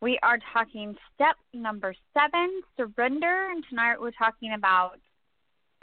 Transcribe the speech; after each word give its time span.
We 0.00 0.18
are 0.22 0.38
talking 0.54 0.96
step 1.14 1.36
number 1.52 1.94
seven, 2.14 2.62
surrender. 2.76 3.50
And 3.50 3.62
tonight 3.68 4.00
we're 4.00 4.12
talking 4.12 4.54
about 4.54 4.98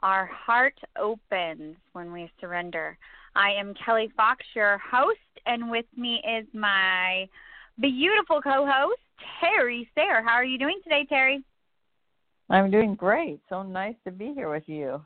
our 0.02 0.26
heart 0.26 0.74
opens 1.00 1.76
when 1.94 2.12
we 2.12 2.32
surrender. 2.42 2.98
I 3.36 3.52
am 3.52 3.76
Kelly 3.86 4.12
Fox, 4.18 4.44
your 4.56 4.80
host, 4.80 5.20
and 5.46 5.70
with 5.70 5.86
me 5.96 6.20
is 6.28 6.48
my 6.52 7.28
beautiful 7.80 8.42
co 8.42 8.66
host, 8.68 9.00
Terry 9.40 9.88
Sayer. 9.94 10.24
How 10.24 10.34
are 10.34 10.46
you 10.46 10.58
doing 10.58 10.80
today, 10.84 11.06
Terry? 11.08 11.44
I'm 12.50 12.72
doing 12.72 12.96
great. 12.96 13.40
So 13.50 13.62
nice 13.62 13.96
to 14.06 14.12
be 14.12 14.34
here 14.34 14.50
with 14.50 14.68
you. 14.68 15.00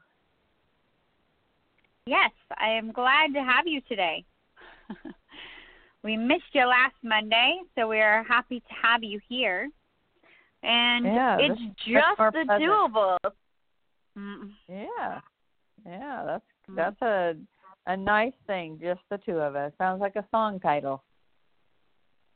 Yes, 2.06 2.32
I 2.58 2.70
am 2.70 2.94
glad 2.94 3.34
to 3.34 3.44
have 3.44 3.68
you 3.68 3.82
today. 3.90 4.24
we 6.04 6.18
missed 6.18 6.54
you 6.54 6.66
last 6.66 6.96
Monday, 7.04 7.60
so 7.76 7.88
we 7.88 8.00
are 8.00 8.24
happy 8.24 8.60
to 8.60 8.74
have 8.82 9.04
you 9.04 9.20
here. 9.30 9.70
And 10.64 11.06
Yeah, 11.06 11.38
it's 11.40 11.62
just 11.78 12.18
the 12.18 12.32
pleasant. 12.32 12.64
two 12.64 12.72
of 12.72 12.96
us. 12.98 13.34
Mm. 14.18 14.52
Yeah, 14.68 15.22
yeah, 15.86 16.24
that's 16.26 16.46
Mm. 16.70 16.76
that's 16.76 17.02
a 17.02 17.36
a 17.88 17.98
nice 17.98 18.34
thing. 18.46 18.78
Just 18.80 19.02
the 19.10 19.18
two 19.18 19.40
of 19.40 19.56
us. 19.56 19.74
Sounds 19.78 20.02
like 20.02 20.16
a 20.16 20.28
song 20.30 20.60
title. 20.60 21.04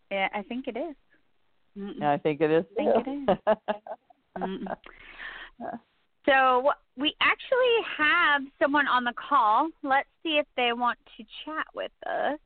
Yeah, 0.10 0.30
I 0.34 0.42
think 0.44 0.68
it 0.68 0.78
is. 0.78 0.96
Mm-mm. 1.78 2.02
I 2.02 2.18
think 2.18 2.42
it 2.42 2.50
is. 2.52 2.66
think 2.76 3.06
too. 3.06 3.26
Mm-mm. 4.38 4.78
So 6.26 6.72
we 6.98 7.16
actually 7.22 7.84
have 7.98 8.42
someone 8.60 8.88
on 8.88 9.04
the 9.04 9.14
call. 9.14 9.70
Let's 9.84 10.10
see 10.24 10.40
if 10.40 10.48
they 10.58 10.74
want 10.74 10.98
to 11.18 11.24
chat 11.46 11.68
with 11.76 11.92
us. 12.08 12.40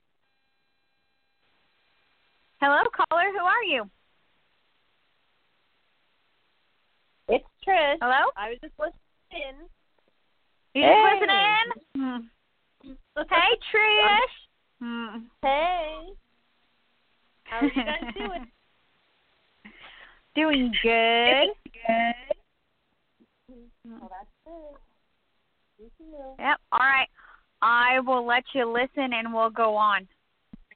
Hello, 2.61 2.83
caller. 2.91 3.31
Who 3.31 3.45
are 3.45 3.63
you? 3.63 3.89
It's 7.29 7.45
Trish. 7.65 7.97
Hello. 8.01 8.31
I 8.35 8.49
was 8.49 8.57
just 8.61 8.73
listening. 8.77 9.67
You 10.73 10.81
Hey. 10.83 11.03
just 11.03 11.21
listening? 11.21 11.67
Hmm. 11.95 12.17
Hey, 13.29 13.57
Trish. 13.73 14.35
Hmm. 14.81 15.17
Hey. 15.41 16.09
How 17.45 17.57
are 17.59 17.63
you 17.63 17.71
guys 17.83 18.13
doing? 18.17 18.51
Doing 20.35 20.73
good. 20.83 21.47
well, 23.85 24.09
that's 24.09 24.29
good. 24.45 24.75
Yep. 26.39 26.59
All 26.73 26.79
right. 26.79 27.07
I 27.61 27.99
will 28.01 28.25
let 28.25 28.43
you 28.53 28.65
listen, 28.71 29.13
and 29.13 29.33
we'll 29.33 29.49
go 29.49 29.75
on. 29.75 30.07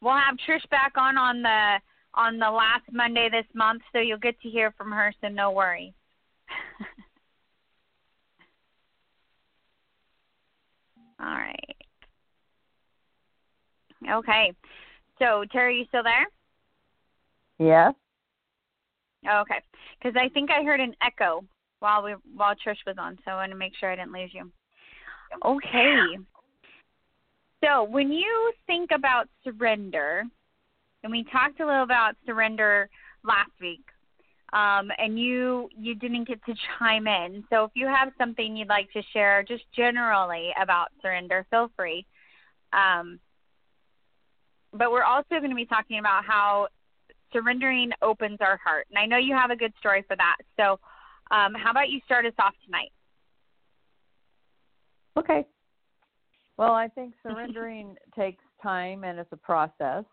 We'll 0.04 0.14
have 0.14 0.38
Trish 0.48 0.70
back 0.70 0.94
on 0.98 1.18
on 1.18 1.42
the 1.42 1.80
on 2.14 2.38
the 2.38 2.52
last 2.52 2.84
Monday 2.92 3.30
this 3.32 3.46
month, 3.54 3.82
so 3.94 4.00
you'll 4.00 4.18
get 4.18 4.38
to 4.42 4.50
hear 4.50 4.74
from 4.78 4.92
her. 4.92 5.14
So 5.22 5.30
no 5.30 5.52
worries. 5.52 5.94
All 11.22 11.26
right. 11.26 11.78
Okay. 14.12 14.52
So 15.20 15.46
Terry, 15.52 15.78
you 15.80 15.86
still 15.86 16.04
there? 16.04 16.26
yes. 17.60 17.94
Okay. 19.26 19.62
Because 19.98 20.18
I 20.22 20.28
think 20.30 20.52
I 20.52 20.64
heard 20.64 20.82
an 20.82 20.94
echo 21.02 21.46
while 21.80 22.04
we 22.04 22.16
while 22.36 22.56
Trish 22.56 22.86
was 22.86 22.98
on, 23.00 23.18
so 23.24 23.32
I 23.32 23.36
want 23.36 23.54
to 23.54 23.58
make 23.58 23.74
sure 23.80 23.90
I 23.90 23.96
didn't 23.96 24.12
lose 24.12 24.34
you. 24.34 24.52
Okay. 25.46 26.18
So 27.64 27.84
when 27.84 28.12
you 28.12 28.52
think 28.68 28.92
about 28.94 29.30
surrender, 29.44 30.24
and 31.04 31.12
we 31.12 31.24
talked 31.32 31.60
a 31.60 31.66
little 31.66 31.84
about 31.84 32.16
surrender 32.26 32.90
last 33.24 33.52
week, 33.62 33.84
um, 34.52 34.92
and 34.98 35.18
you 35.18 35.70
you 35.76 35.96
didn't 35.96 36.28
get 36.28 36.44
to 36.46 36.54
chime 36.80 37.08
in. 37.08 37.44
So 37.50 37.64
if 37.64 37.72
you 37.74 37.88
have 37.88 38.12
something 38.18 38.58
you'd 38.58 38.68
like 38.68 38.92
to 38.94 39.02
share, 39.14 39.44
just 39.44 39.64
generally 39.76 40.50
about 40.62 40.90
surrender, 41.02 41.46
feel 41.50 41.72
free. 41.76 42.06
Um, 42.74 43.20
but 44.74 44.92
we're 44.92 45.04
also 45.04 45.30
going 45.30 45.50
to 45.50 45.56
be 45.56 45.66
talking 45.66 46.00
about 46.00 46.26
how 46.26 46.68
surrendering 47.32 47.92
opens 48.02 48.40
our 48.42 48.60
heart. 48.64 48.88
And 48.90 48.98
I 48.98 49.06
know 49.06 49.18
you 49.18 49.36
have 49.36 49.52
a 49.52 49.56
good 49.56 49.74
story 49.80 50.04
for 50.08 50.16
that. 50.16 50.38
So, 50.58 50.80
um, 51.32 51.54
how 51.54 51.72
about 51.72 51.90
you 51.90 52.00
start 52.06 52.26
us 52.26 52.34
off 52.40 52.54
tonight? 52.66 52.92
Okay. 55.18 55.46
Well, 56.58 56.74
I 56.74 56.88
think 56.88 57.14
surrendering 57.24 57.96
takes 58.16 58.44
time 58.62 59.04
and 59.04 59.20
it's 59.20 59.32
a 59.32 59.38
process. 59.38 60.06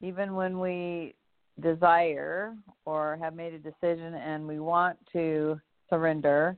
Even 0.00 0.34
when 0.34 0.60
we 0.60 1.14
desire 1.60 2.54
or 2.84 3.18
have 3.20 3.34
made 3.34 3.52
a 3.52 3.58
decision 3.58 4.14
and 4.14 4.46
we 4.46 4.60
want 4.60 4.96
to 5.12 5.60
surrender 5.90 6.56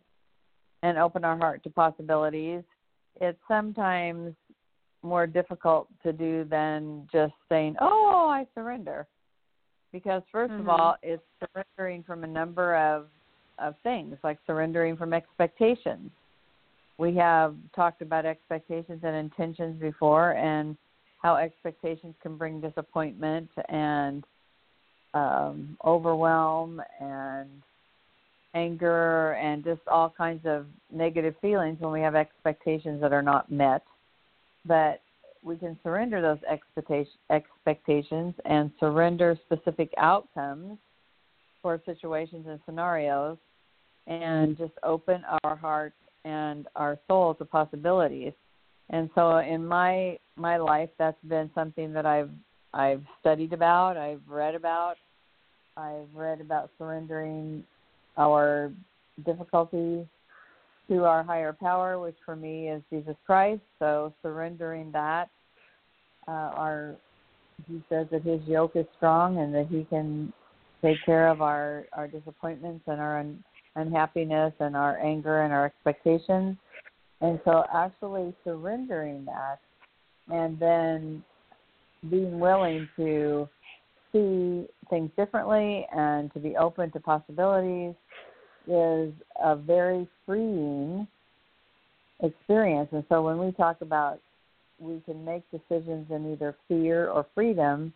and 0.83 0.99
open 0.99 1.25
our 1.25 1.39
heart 1.39 1.63
to 1.65 1.71
possibilities, 1.71 2.63
it's 3.21 3.39
sometimes 3.49 4.35
more 5.03 5.27
difficult 5.27 5.89
to 6.03 6.13
do 6.13 6.45
than 6.45 7.09
just 7.11 7.33
saying, 7.49 7.77
"Oh, 7.81 8.29
I 8.29 8.47
surrender." 8.55 9.07
Because 9.93 10.23
1st 10.31 10.53
of 10.53 10.67
Mhm. 10.67 10.79
all, 10.79 10.97
it's 11.03 11.25
surrendering 11.41 12.03
from 12.03 12.25
a 12.25 12.27
number 12.27 12.77
of 12.77 13.11
of 13.59 13.79
things, 13.81 14.19
like 14.23 14.39
surrendering 14.47 14.97
from 14.97 15.13
expectations 15.13 16.11
we 17.01 17.15
have 17.17 17.55
talked 17.75 18.03
about 18.03 18.27
expectations 18.27 19.01
and 19.03 19.17
intentions 19.17 19.81
before 19.81 20.33
and 20.33 20.77
how 21.23 21.37
expectations 21.37 22.15
can 22.23 22.37
bring 22.37 22.61
disappointment 22.61 23.49
and 23.71 24.23
um, 25.15 25.79
overwhelm 25.85 26.81
and 27.01 27.49
anger 28.55 29.33
and 29.33 29.65
just 29.65 29.81
all 29.91 30.13
kinds 30.17 30.45
of 30.45 30.67
negative 30.93 31.35
feelings 31.41 31.81
when 31.81 31.91
we 31.91 32.01
have 32.03 32.15
expectations 32.15 33.01
that 33.01 33.15
are 33.15 33.23
not 33.23 33.51
met. 33.51 33.83
But 34.67 35.01
we 35.43 35.57
can 35.57 35.79
surrender 35.83 36.21
those 36.21 36.39
expectation, 36.51 37.13
expectations 37.31 38.35
and 38.45 38.71
surrender 38.79 39.39
specific 39.47 39.91
outcomes 39.97 40.77
for 41.63 41.81
situations 41.87 42.45
and 42.47 42.61
scenarios 42.67 43.39
and 44.07 44.57
just 44.57 44.73
open 44.83 45.23
our 45.45 45.57
heart 45.57 45.95
and 46.25 46.67
our 46.77 46.99
soul 47.09 47.35
to 47.35 47.45
possibilities. 47.45 48.33
And 48.91 49.09
so 49.15 49.39
in 49.39 49.67
my 49.67 50.19
my 50.37 50.57
life 50.57 50.91
that's 50.99 51.23
been 51.29 51.51
something 51.55 51.93
that 51.93 52.07
I've 52.07 52.31
I've 52.75 53.03
studied 53.21 53.53
about, 53.53 53.97
I've 53.97 54.23
read 54.29 54.55
about. 54.55 54.97
I've 55.77 56.15
read 56.15 56.41
about 56.41 56.71
surrendering 56.79 57.65
our 58.19 58.73
difficulties 59.25 60.05
to 60.89 61.05
our 61.05 61.23
higher 61.23 61.53
power, 61.53 62.01
which 62.01 62.17
for 62.27 62.35
me 62.35 62.69
is 62.69 62.83
Jesus 62.91 63.17
Christ. 63.25 63.63
So 63.79 64.13
surrendering 64.23 64.91
that, 64.93 65.31
uh, 66.27 66.31
our 66.31 66.97
he 67.69 67.83
says 67.89 68.07
that 68.11 68.23
his 68.23 68.41
yoke 68.47 68.73
is 68.75 68.87
strong 68.97 69.39
and 69.39 69.55
that 69.55 69.67
he 69.69 69.85
can 69.85 70.33
take 70.83 70.97
care 71.05 71.29
of 71.29 71.43
our 71.43 71.85
our 71.93 72.09
disappointments 72.09 72.83
and 72.87 73.01
our 73.01 73.21
un, 73.21 73.43
unhappiness 73.77 74.53
and 74.61 74.77
our 74.77 74.99
anger 74.99 75.43
and 75.43 75.53
our 75.53 75.67
expectations. 75.67 76.57
And 77.21 77.39
so 77.45 77.65
actually 77.73 78.35
surrendering 78.45 79.27
that 79.27 79.61
and 80.29 80.59
then 80.59 81.25
being 82.09 82.41
willing 82.41 82.89
to 82.97 83.49
see 84.13 84.67
things 84.89 85.11
differently 85.17 85.87
and 85.93 86.33
to 86.33 86.41
be 86.41 86.57
open 86.57 86.91
to 86.93 87.01
possibilities 87.01 87.95
is 88.67 89.13
a 89.43 89.57
very 89.57 90.09
freeing 90.27 91.07
experience. 92.23 92.89
And 92.93 93.05
so 93.09 93.23
when 93.23 93.39
we 93.39 93.53
talk 93.53 93.81
about 93.81 94.21
we 94.79 95.01
can 95.05 95.25
make 95.25 95.43
decisions 95.51 96.07
in 96.11 96.33
either 96.33 96.57
fear 96.67 97.11
or 97.11 97.27
freedom, 97.35 97.93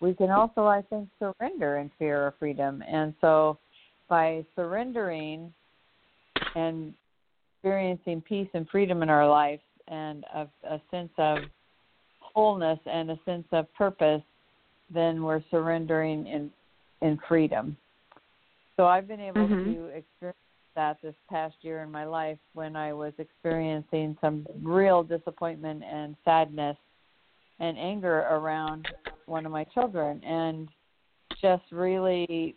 we 0.00 0.14
can 0.14 0.30
also, 0.30 0.66
I 0.66 0.82
think, 0.82 1.08
surrender 1.18 1.78
in 1.78 1.90
fear 1.98 2.26
or 2.26 2.34
freedom. 2.38 2.82
And 2.86 3.14
so 3.20 3.58
by 4.08 4.44
surrendering 4.54 5.52
and 6.54 6.94
experiencing 7.56 8.20
peace 8.22 8.48
and 8.54 8.68
freedom 8.68 9.02
in 9.02 9.10
our 9.10 9.28
life 9.28 9.60
and 9.88 10.24
a, 10.34 10.48
a 10.68 10.80
sense 10.90 11.10
of 11.18 11.38
wholeness 12.20 12.78
and 12.86 13.10
a 13.10 13.18
sense 13.24 13.46
of 13.52 13.72
purpose, 13.74 14.22
then 14.92 15.22
we're 15.22 15.42
surrendering 15.50 16.26
in 16.26 16.50
in 17.00 17.18
freedom. 17.28 17.76
So 18.76 18.86
I've 18.86 19.06
been 19.06 19.20
able 19.20 19.46
Mhm. 19.46 19.64
to 19.64 19.84
experience 19.86 20.38
that 20.74 21.00
this 21.02 21.14
past 21.28 21.56
year 21.62 21.82
in 21.82 21.90
my 21.90 22.04
life 22.04 22.38
when 22.54 22.76
I 22.76 22.92
was 22.92 23.12
experiencing 23.18 24.16
some 24.20 24.46
real 24.62 25.02
disappointment 25.02 25.82
and 25.84 26.16
sadness 26.24 26.76
and 27.58 27.76
anger 27.78 28.20
around 28.30 28.88
one 29.26 29.44
of 29.46 29.52
my 29.52 29.64
children 29.64 30.22
and 30.24 30.68
just 31.40 31.70
really 31.72 32.56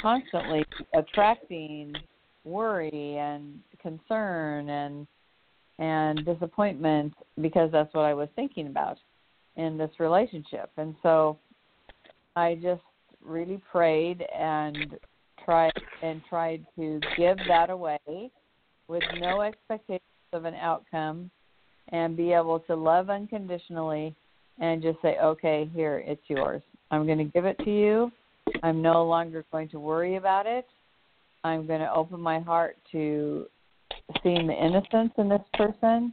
constantly 0.00 0.64
attracting 0.94 1.94
worry 2.44 3.16
and 3.18 3.60
concern 3.80 4.68
and 4.68 5.06
and 5.78 6.24
disappointment 6.24 7.14
because 7.40 7.70
that's 7.70 7.92
what 7.94 8.04
I 8.04 8.14
was 8.14 8.28
thinking 8.34 8.66
about 8.66 8.98
in 9.56 9.78
this 9.78 9.90
relationship. 10.00 10.70
And 10.76 10.94
so 11.02 11.38
I 12.34 12.56
just 12.56 12.82
really 13.24 13.60
prayed 13.70 14.24
and 14.36 14.96
tried 15.44 15.72
and 16.02 16.20
tried 16.28 16.64
to 16.76 17.00
give 17.16 17.36
that 17.48 17.70
away 17.70 18.30
with 18.88 19.02
no 19.20 19.42
expectations 19.42 20.02
of 20.32 20.44
an 20.44 20.54
outcome 20.54 21.30
and 21.90 22.16
be 22.16 22.32
able 22.32 22.60
to 22.60 22.74
love 22.74 23.08
unconditionally 23.08 24.14
and 24.58 24.82
just 24.82 25.00
say, 25.00 25.16
okay, 25.22 25.70
here, 25.74 26.02
it's 26.06 26.22
yours. 26.28 26.62
I'm 26.90 27.06
going 27.06 27.18
to 27.18 27.24
give 27.24 27.44
it 27.44 27.58
to 27.64 27.70
you. 27.70 28.10
I'm 28.62 28.82
no 28.82 29.04
longer 29.04 29.44
going 29.50 29.68
to 29.70 29.80
worry 29.80 30.16
about 30.16 30.46
it. 30.46 30.66
I'm 31.44 31.66
going 31.66 31.80
to 31.80 31.92
open 31.92 32.20
my 32.20 32.40
heart 32.40 32.76
to 32.92 33.46
seeing 34.22 34.46
the 34.46 34.54
innocence 34.54 35.12
in 35.18 35.28
this 35.28 35.42
person 35.54 36.12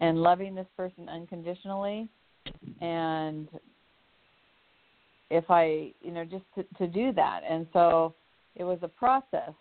and 0.00 0.22
loving 0.22 0.54
this 0.54 0.66
person 0.76 1.08
unconditionally. 1.08 2.08
And 2.80 3.48
if 5.30 5.44
I, 5.48 5.92
you 6.00 6.12
know, 6.12 6.24
just 6.24 6.44
to, 6.54 6.64
to 6.78 6.86
do 6.86 7.12
that. 7.12 7.40
And 7.48 7.66
so 7.72 8.14
it 8.56 8.64
was 8.64 8.78
a 8.82 8.88
process 8.88 9.52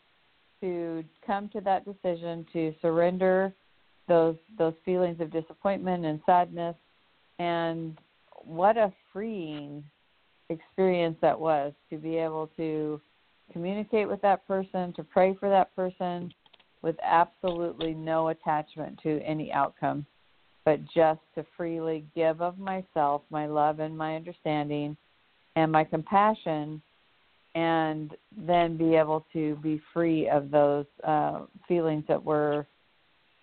to 0.62 1.04
come 1.26 1.50
to 1.50 1.62
that 1.62 1.86
decision 1.86 2.46
to 2.54 2.74
surrender 2.82 3.54
those 4.08 4.38
those 4.58 4.74
feelings 4.86 5.20
of 5.20 5.32
disappointment 5.32 6.06
and 6.06 6.22
sadness 6.26 6.76
and 7.40 7.98
what 8.46 8.78
a 8.78 8.92
freeing 9.12 9.84
experience 10.50 11.18
that 11.22 11.40
was 11.40 11.74
to 11.90 11.98
be 11.98 12.18
able 12.18 12.50
to 12.58 13.02
communicate 13.52 14.08
with 14.08 14.22
that 14.22 14.48
person, 14.48 14.94
to 14.94 15.04
pray 15.04 15.36
for 15.40 15.50
that 15.50 15.76
person 15.76 16.34
with 16.82 16.96
absolutely 17.02 17.94
no 17.94 18.30
attachment 18.30 19.00
to 19.04 19.22
any 19.24 19.52
outcome, 19.52 20.06
but 20.66 20.80
just 20.86 21.20
to 21.36 21.46
freely 21.56 22.06
give 22.16 22.42
of 22.42 22.58
myself, 22.60 23.22
my 23.30 23.46
love 23.46 23.80
and 23.80 23.98
my 23.98 24.16
understanding 24.16 24.96
and 25.56 25.72
my 25.72 25.84
compassion 25.84 26.82
and 27.56 28.16
then 28.38 28.78
be 28.78 28.96
able 28.96 29.26
to 29.34 29.56
be 29.64 29.82
free 29.94 30.30
of 30.30 30.52
those 30.52 30.86
uh, 31.04 31.42
feelings 31.68 32.04
that 32.08 32.24
were 32.24 32.68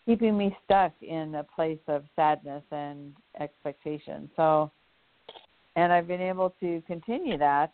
keeping 0.06 0.36
me 0.36 0.56
stuck 0.64 0.92
in 1.02 1.34
a 1.34 1.44
place 1.44 1.80
of 1.88 2.04
sadness 2.14 2.62
and 2.70 3.14
expectation. 3.40 4.30
So, 4.36 4.70
and 5.76 5.92
I've 5.92 6.08
been 6.08 6.20
able 6.20 6.54
to 6.60 6.82
continue 6.86 7.38
that 7.38 7.72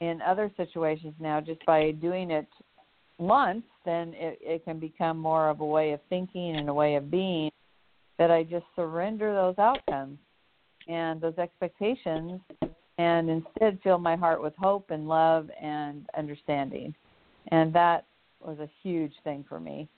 in 0.00 0.20
other 0.22 0.50
situations 0.56 1.14
now 1.18 1.40
just 1.40 1.64
by 1.66 1.92
doing 1.92 2.30
it 2.30 2.46
once, 3.18 3.64
then 3.84 4.12
it, 4.16 4.38
it 4.40 4.64
can 4.64 4.78
become 4.78 5.18
more 5.18 5.48
of 5.48 5.60
a 5.60 5.64
way 5.64 5.92
of 5.92 6.00
thinking 6.08 6.56
and 6.56 6.68
a 6.68 6.74
way 6.74 6.96
of 6.96 7.10
being 7.10 7.50
that 8.18 8.30
I 8.30 8.42
just 8.42 8.66
surrender 8.76 9.34
those 9.34 9.58
outcomes 9.58 10.18
and 10.88 11.20
those 11.20 11.38
expectations 11.38 12.40
and 12.98 13.28
instead 13.28 13.78
fill 13.82 13.98
my 13.98 14.16
heart 14.16 14.42
with 14.42 14.54
hope 14.56 14.90
and 14.90 15.08
love 15.08 15.50
and 15.60 16.06
understanding. 16.16 16.94
And 17.48 17.72
that 17.72 18.04
was 18.40 18.58
a 18.60 18.68
huge 18.82 19.12
thing 19.24 19.44
for 19.48 19.58
me 19.58 19.88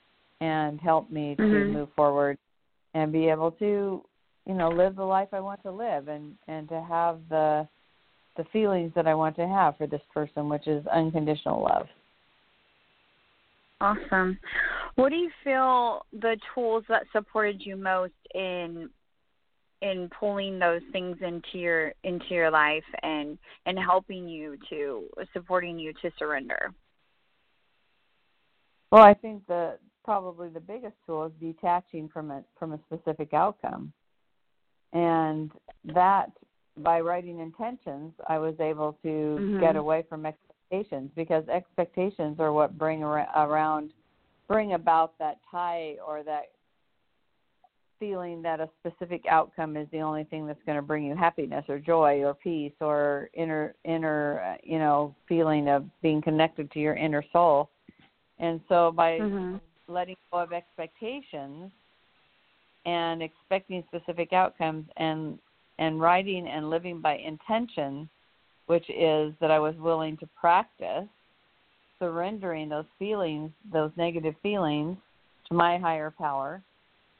and 0.41 0.79
helped 0.79 1.11
me 1.11 1.35
to 1.35 1.41
Mhm. 1.41 1.71
move 1.71 1.93
forward 1.93 2.37
and 2.93 3.11
be 3.11 3.29
able 3.29 3.51
to, 3.51 4.03
you 4.47 4.53
know, 4.53 4.69
live 4.69 4.95
the 4.95 5.03
life 5.03 5.29
I 5.33 5.41
want 5.41 5.61
to 5.63 5.71
live 5.71 6.07
and 6.07 6.35
and 6.47 6.69
to 6.69 6.81
have 6.81 7.19
the 7.29 7.67
the 8.37 8.45
feelings 8.53 8.91
that 8.95 9.07
I 9.07 9.15
want 9.15 9.35
to 9.37 9.47
have 9.47 9.77
for 9.77 9.87
this 9.87 10.01
person, 10.13 10.47
which 10.47 10.67
is 10.67 10.85
unconditional 10.87 11.63
love. 11.63 11.87
Awesome. 13.81 14.39
What 14.95 15.09
do 15.09 15.15
you 15.15 15.31
feel 15.43 16.05
the 16.11 16.37
tools 16.53 16.83
that 16.87 17.03
supported 17.11 17.61
you 17.65 17.75
most 17.75 18.13
in 18.33 18.89
in 19.81 20.09
pulling 20.19 20.57
those 20.57 20.81
things 20.91 21.17
into 21.21 21.59
your 21.59 21.93
into 22.03 22.27
your 22.29 22.49
life 22.49 22.83
and 23.03 23.37
and 23.65 23.77
helping 23.77 24.27
you 24.27 24.57
to 24.69 25.07
supporting 25.33 25.77
you 25.77 25.93
to 26.01 26.11
surrender? 26.17 26.73
Well, 28.91 29.03
I 29.03 29.13
think 29.13 29.45
the 29.47 29.77
probably 30.05 30.47
the 30.47 30.61
biggest 30.61 30.95
tool 31.05 31.25
is 31.25 31.33
detaching 31.39 32.07
from 32.07 32.31
a 32.31 32.43
from 32.57 32.71
a 32.71 32.79
specific 32.87 33.33
outcome, 33.33 33.91
and 34.93 35.51
that 35.93 36.31
by 36.77 36.99
writing 36.99 37.39
intentions, 37.39 38.13
I 38.27 38.37
was 38.37 38.55
able 38.59 38.93
to 39.03 39.39
Mhm. 39.39 39.59
get 39.59 39.75
away 39.75 40.03
from 40.07 40.25
expectations 40.25 41.11
because 41.15 41.47
expectations 41.47 42.39
are 42.39 42.53
what 42.53 42.77
bring 42.77 43.03
ar- 43.03 43.27
around 43.35 43.93
bring 44.47 44.73
about 44.73 45.17
that 45.19 45.39
tie 45.51 45.97
or 46.05 46.23
that 46.23 46.45
feeling 47.99 48.41
that 48.43 48.59
a 48.59 48.69
specific 48.79 49.23
outcome 49.29 49.75
is 49.75 49.87
the 49.91 49.99
only 49.99 50.23
thing 50.25 50.45
that's 50.45 50.61
going 50.65 50.75
to 50.75 50.81
bring 50.81 51.03
you 51.03 51.15
happiness 51.15 51.65
or 51.67 51.79
joy 51.79 52.23
or 52.23 52.33
peace 52.33 52.73
or 52.79 53.29
inner 53.33 53.73
inner 53.85 54.41
uh, 54.41 54.57
you 54.63 54.77
know 54.77 55.15
feeling 55.27 55.67
of 55.67 55.85
being 56.01 56.21
connected 56.21 56.69
to 56.71 56.79
your 56.79 56.95
inner 56.95 57.23
soul 57.33 57.69
and 58.39 58.61
so 58.69 58.91
by 58.91 59.19
Mhm. 59.19 59.59
letting 59.87 60.15
go 60.31 60.39
of 60.39 60.53
expectations 60.53 61.71
and 62.87 63.21
expecting 63.21 63.83
specific 63.87 64.33
outcomes 64.33 64.85
and 64.97 65.37
and 65.77 66.01
writing 66.01 66.47
and 66.47 66.71
living 66.71 66.99
by 66.99 67.17
intention 67.17 68.09
which 68.65 68.89
is 68.89 69.33
that 69.39 69.51
I 69.51 69.59
was 69.59 69.75
willing 69.75 70.17
to 70.17 70.27
practice 70.39 71.07
surrendering 71.99 72.69
those 72.69 72.85
feelings 72.97 73.51
those 73.71 73.91
negative 73.97 74.33
feelings 74.41 74.97
to 75.49 75.53
my 75.53 75.77
higher 75.77 76.11
power 76.17 76.63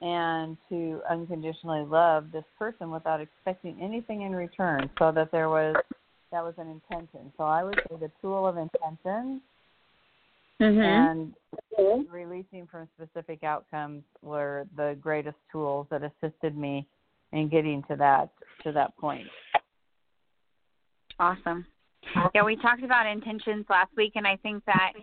and 0.02 0.58
to 0.70 1.02
unconditionally 1.10 1.84
love 1.84 2.32
this 2.32 2.46
person 2.58 2.90
without 2.90 3.20
expecting 3.20 3.78
anything 3.82 4.22
in 4.22 4.34
return 4.34 4.90
so 4.98 5.12
that 5.12 5.32
there 5.32 5.50
was 5.50 5.76
that 6.32 6.44
was 6.44 6.54
an 6.58 6.68
intention. 6.70 7.32
So 7.38 7.44
i 7.44 7.64
would 7.64 7.80
say 7.90 7.98
the 8.00 8.12
tool 8.22 8.48
of 8.48 8.58
intention 8.58 9.42
Mhm. 10.60 10.84
and 10.84 11.36
releasing 12.10 12.66
from 12.68 12.88
specific 12.96 13.44
outcomes 13.44 14.04
were 14.22 14.68
the 14.76 14.98
greatest 15.00 15.38
tools 15.52 15.88
that 15.90 16.02
assisted 16.04 16.58
me 16.58 16.88
in 17.32 17.48
getting 17.48 17.84
to 17.84 17.96
that 17.96 18.30
to 18.64 18.72
that 18.72 18.96
point 18.98 19.28
Awesome. 21.20 21.66
Yeah, 22.34 22.44
we 22.44 22.56
talked 22.56 22.84
about 22.84 23.08
intentions 23.08 23.66
last 23.70 23.90
week, 23.98 24.14
and 24.16 24.28
I 24.28 24.38
think 24.38 24.64
that 24.66 24.94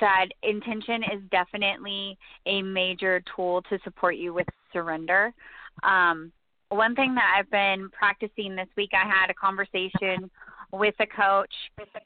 that 0.00 0.26
intention 0.42 1.02
is 1.02 1.20
definitely 1.30 2.16
a 2.46 2.62
major 2.62 3.22
tool 3.34 3.62
to 3.62 3.78
support 3.84 4.16
you 4.16 4.32
with 4.32 4.46
surrender. 4.72 5.34
Um, 5.82 6.32
one 6.70 6.94
thing 6.94 7.14
that 7.14 7.34
I've 7.36 7.50
been 7.50 7.90
practicing 7.90 8.56
this 8.56 8.68
week, 8.76 8.90
I 8.94 9.06
had 9.06 9.30
a 9.30 9.34
conversation 9.34 10.30
with 10.72 10.94
a 11.00 11.06
coach, 11.06 11.52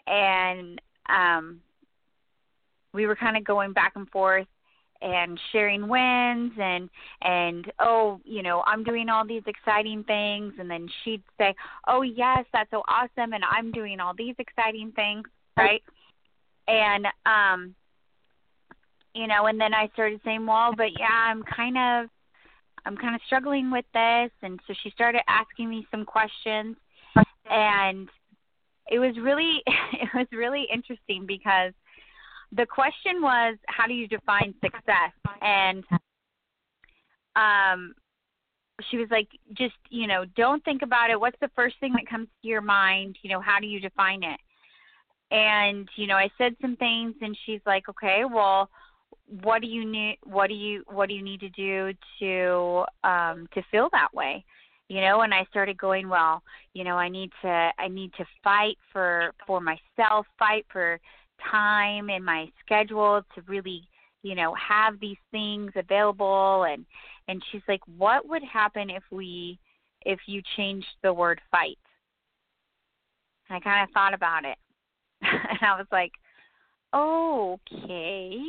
and 0.08 0.80
um, 1.08 1.60
we 2.96 3.06
were 3.06 3.16
kind 3.16 3.36
of 3.36 3.44
going 3.44 3.72
back 3.72 3.92
and 3.94 4.08
forth 4.10 4.46
and 5.02 5.38
sharing 5.52 5.88
wins 5.88 6.52
and 6.58 6.88
and 7.20 7.70
oh 7.80 8.18
you 8.24 8.42
know 8.42 8.62
i'm 8.66 8.82
doing 8.82 9.08
all 9.10 9.26
these 9.26 9.42
exciting 9.46 10.02
things. 10.04 10.54
And 10.58 10.70
then 10.70 10.88
she'd 11.04 11.22
say 11.38 11.54
oh 11.86 12.02
yes 12.02 12.44
that's 12.52 12.70
so 12.70 12.82
awesome 12.88 13.32
and 13.32 13.44
i'm 13.50 13.70
doing 13.70 14.00
all 14.00 14.14
these 14.16 14.34
exciting 14.38 14.92
things 14.92 15.24
right? 15.56 15.82
And 16.66 17.06
um 17.26 17.74
you 19.14 19.26
know 19.26 19.46
and 19.46 19.60
then 19.60 19.74
i 19.74 19.88
started 19.92 20.20
saying 20.24 20.46
well 20.46 20.72
but 20.74 20.98
yeah 20.98 21.30
i'm 21.30 21.42
kind 21.42 21.76
of 21.76 22.10
i'm 22.86 22.96
kind 22.96 23.14
of 23.14 23.20
struggling 23.26 23.70
with 23.70 23.84
this. 23.92 24.30
And 24.42 24.58
so 24.66 24.74
she 24.82 24.90
started 24.90 25.20
asking 25.28 25.68
me 25.68 25.86
some 25.90 26.04
questions. 26.04 26.76
And 27.50 28.08
it 28.88 28.98
was 28.98 29.16
really 29.20 29.62
it 29.92 30.08
was 30.14 30.26
really 30.32 30.66
interesting 30.72 31.26
because 31.26 31.72
the 32.52 32.66
question 32.66 33.20
was 33.20 33.56
how 33.66 33.86
do 33.86 33.94
you 33.94 34.08
define 34.08 34.54
success? 34.62 35.12
And 35.42 35.84
um 37.34 37.94
she 38.90 38.98
was 38.98 39.08
like 39.10 39.28
just 39.54 39.74
you 39.90 40.06
know 40.06 40.24
don't 40.36 40.64
think 40.64 40.82
about 40.82 41.10
it. 41.10 41.18
What's 41.18 41.38
the 41.40 41.50
first 41.56 41.76
thing 41.80 41.92
that 41.94 42.08
comes 42.08 42.28
to 42.42 42.48
your 42.48 42.60
mind? 42.60 43.16
You 43.22 43.30
know 43.30 43.40
how 43.40 43.58
do 43.60 43.66
you 43.66 43.80
define 43.80 44.22
it? 44.22 44.40
And 45.30 45.88
you 45.96 46.06
know 46.06 46.14
i 46.14 46.30
said 46.38 46.54
some 46.60 46.76
things 46.76 47.14
and 47.20 47.36
she's 47.44 47.60
like 47.66 47.88
okay 47.88 48.22
well 48.32 48.70
what 49.42 49.60
do 49.60 49.66
you 49.66 49.84
need 49.84 50.18
what 50.22 50.46
do 50.46 50.54
you 50.54 50.84
what 50.86 51.08
do 51.08 51.14
you 51.14 51.22
need 51.22 51.40
to 51.40 51.48
do 51.48 51.92
to 52.20 52.84
um 53.02 53.48
to 53.54 53.62
feel 53.70 53.88
that 53.92 54.14
way? 54.14 54.44
You 54.88 55.00
know 55.00 55.22
and 55.22 55.34
i 55.34 55.44
started 55.50 55.76
going 55.78 56.08
well 56.08 56.44
you 56.72 56.84
know 56.84 56.96
i 56.96 57.08
need 57.08 57.32
to 57.42 57.70
i 57.76 57.88
need 57.88 58.12
to 58.18 58.24
fight 58.44 58.76
for 58.92 59.32
for 59.44 59.60
myself 59.60 60.26
fight 60.38 60.64
for 60.70 61.00
time 61.50 62.10
in 62.10 62.24
my 62.24 62.48
schedule 62.64 63.22
to 63.34 63.42
really 63.46 63.82
you 64.22 64.34
know 64.34 64.54
have 64.54 64.98
these 65.00 65.18
things 65.30 65.72
available. 65.76 66.64
And 66.64 66.84
and 67.28 67.42
she's 67.50 67.62
like 67.68 67.82
what 67.96 68.28
would 68.28 68.42
happen 68.44 68.90
if 68.90 69.02
we 69.10 69.58
if 70.02 70.20
you 70.26 70.42
changed 70.56 70.86
the 71.02 71.12
word 71.12 71.40
fight? 71.50 71.78
And 73.48 73.56
i 73.56 73.60
kind 73.60 73.88
of 73.88 73.92
thought 73.92 74.14
about 74.14 74.44
it. 74.44 74.58
And 75.22 75.58
i 75.62 75.76
was 75.76 75.86
like 75.92 76.12
okay. 76.94 78.40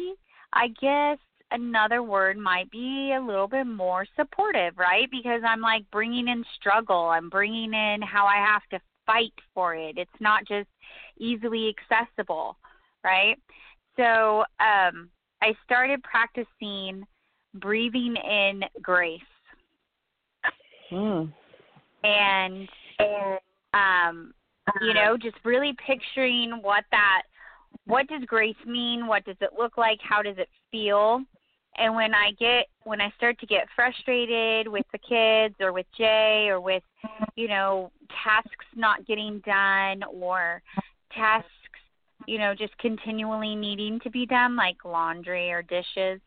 I 0.53 0.69
guess 0.79 1.17
another 1.51 2.03
word 2.03 2.37
might 2.37 2.69
be 2.71 3.13
a 3.13 3.21
little 3.21 3.47
bit 3.47 3.65
more 3.65 4.05
supportive, 4.15 4.77
right? 4.77 5.09
Because 5.11 5.41
I'm 5.45 5.61
like 5.61 5.89
bringing 5.91 6.27
in 6.27 6.43
struggle, 6.59 7.09
I'm 7.09 7.29
bringing 7.29 7.73
in 7.73 8.01
how 8.01 8.25
I 8.25 8.37
have 8.37 8.63
to 8.71 8.79
fight 9.05 9.33
for 9.53 9.75
it. 9.75 9.97
It's 9.97 10.09
not 10.19 10.45
just 10.47 10.67
easily 11.17 11.73
accessible, 11.73 12.57
right? 13.03 13.37
So 13.95 14.43
um, 14.59 15.09
I 15.41 15.53
started 15.65 16.01
practicing 16.03 17.05
breathing 17.55 18.15
in 18.15 18.63
grace. 18.81 19.21
Mm. 20.91 21.31
And, 22.03 22.69
um, 23.73 24.33
you 24.81 24.93
know, 24.93 25.17
just 25.17 25.37
really 25.43 25.75
picturing 25.85 26.59
what 26.61 26.83
that 26.91 27.23
what 27.85 28.07
does 28.07 28.21
grace 28.25 28.55
mean? 28.65 29.07
What 29.07 29.25
does 29.25 29.35
it 29.41 29.51
look 29.57 29.77
like? 29.77 29.99
How 30.01 30.21
does 30.21 30.37
it 30.37 30.49
feel? 30.71 31.23
and 31.77 31.95
when 31.95 32.13
I 32.13 32.31
get 32.39 32.67
when 32.83 33.01
I 33.01 33.11
start 33.17 33.39
to 33.39 33.45
get 33.45 33.67
frustrated 33.75 34.67
with 34.67 34.85
the 34.91 34.97
kids 34.97 35.55
or 35.59 35.71
with 35.73 35.85
Jay 35.97 36.47
or 36.49 36.59
with 36.59 36.83
you 37.35 37.47
know 37.47 37.91
tasks 38.23 38.65
not 38.75 39.05
getting 39.07 39.41
done 39.45 40.03
or 40.03 40.61
tasks 41.13 41.49
you 42.27 42.37
know 42.37 42.53
just 42.53 42.77
continually 42.77 43.55
needing 43.55 43.99
to 44.01 44.09
be 44.11 44.25
done 44.25 44.55
like 44.55 44.77
laundry 44.85 45.51
or 45.51 45.63
dishes 45.63 46.21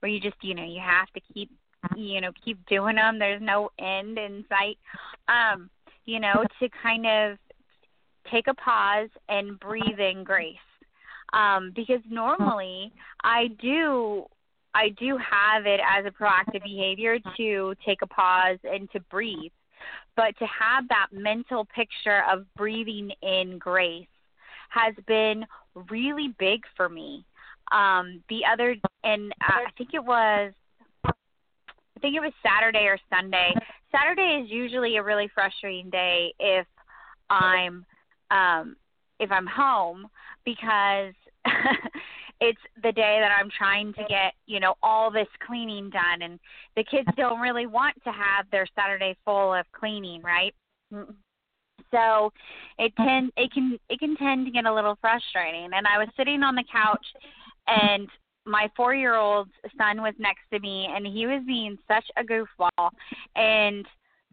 where 0.00 0.10
you 0.10 0.18
just 0.18 0.36
you 0.42 0.54
know 0.54 0.64
you 0.64 0.80
have 0.80 1.08
to 1.10 1.20
keep 1.32 1.50
you 1.96 2.20
know 2.20 2.32
keep 2.44 2.58
doing 2.66 2.96
them 2.96 3.18
there's 3.18 3.42
no 3.42 3.70
end 3.78 4.18
in 4.18 4.44
sight. 4.48 4.78
Um 5.28 5.70
you 6.06 6.18
know 6.18 6.44
to 6.60 6.68
kind 6.82 7.06
of 7.06 7.38
take 8.30 8.46
a 8.48 8.54
pause 8.54 9.08
and 9.28 9.58
breathe 9.60 9.98
in 9.98 10.24
grace. 10.24 10.56
Um, 11.32 11.72
because 11.76 12.00
normally 12.10 12.92
I 13.22 13.48
do 13.62 14.24
I 14.74 14.90
do 14.90 15.16
have 15.18 15.66
it 15.66 15.80
as 15.80 16.04
a 16.04 16.10
proactive 16.10 16.62
behavior 16.64 17.18
to 17.36 17.74
take 17.84 18.02
a 18.02 18.06
pause 18.06 18.58
and 18.64 18.90
to 18.92 19.00
breathe. 19.10 19.52
But 20.16 20.36
to 20.38 20.46
have 20.46 20.88
that 20.88 21.06
mental 21.12 21.66
picture 21.74 22.22
of 22.30 22.44
breathing 22.56 23.10
in 23.22 23.58
grace 23.58 24.06
has 24.70 24.94
been 25.06 25.44
really 25.90 26.34
big 26.38 26.62
for 26.76 26.88
me. 26.88 27.24
Um, 27.72 28.22
the 28.28 28.40
other, 28.50 28.74
and 29.04 29.32
uh, 29.40 29.66
I 29.66 29.70
think 29.76 29.90
it 29.94 30.04
was, 30.04 30.52
I 31.04 32.00
think 32.00 32.16
it 32.16 32.20
was 32.20 32.32
Saturday 32.42 32.86
or 32.86 32.98
Sunday. 33.08 33.52
Saturday 33.92 34.42
is 34.42 34.50
usually 34.50 34.96
a 34.96 35.02
really 35.02 35.28
frustrating 35.34 35.90
day 35.90 36.32
if 36.38 36.66
I'm, 37.28 37.84
um, 38.30 38.76
if 39.18 39.30
I'm 39.30 39.46
home 39.46 40.08
because 40.44 41.14
it's 42.40 42.60
the 42.82 42.92
day 42.92 43.18
that 43.20 43.32
I'm 43.38 43.50
trying 43.56 43.92
to 43.94 44.04
get, 44.08 44.32
you 44.46 44.60
know, 44.60 44.74
all 44.82 45.10
this 45.10 45.28
cleaning 45.46 45.90
done 45.90 46.22
and 46.22 46.40
the 46.76 46.84
kids 46.84 47.08
don't 47.16 47.40
really 47.40 47.66
want 47.66 48.02
to 48.04 48.10
have 48.10 48.46
their 48.50 48.66
Saturday 48.74 49.16
full 49.24 49.54
of 49.54 49.66
cleaning, 49.72 50.22
right? 50.22 50.54
So 51.92 52.32
it 52.78 52.92
tend 52.96 53.32
it 53.36 53.52
can 53.52 53.78
it 53.88 53.98
can 53.98 54.16
tend 54.16 54.46
to 54.46 54.52
get 54.52 54.66
a 54.66 54.74
little 54.74 54.96
frustrating. 55.00 55.70
And 55.74 55.86
I 55.86 55.98
was 55.98 56.08
sitting 56.16 56.42
on 56.42 56.54
the 56.54 56.64
couch 56.70 57.06
and 57.66 58.08
my 58.46 58.70
4-year-old 58.78 59.48
son 59.76 60.00
was 60.00 60.14
next 60.18 60.42
to 60.52 60.58
me 60.60 60.88
and 60.90 61.06
he 61.06 61.26
was 61.26 61.42
being 61.46 61.78
such 61.86 62.06
a 62.16 62.24
goofball 62.24 62.90
and 63.36 63.86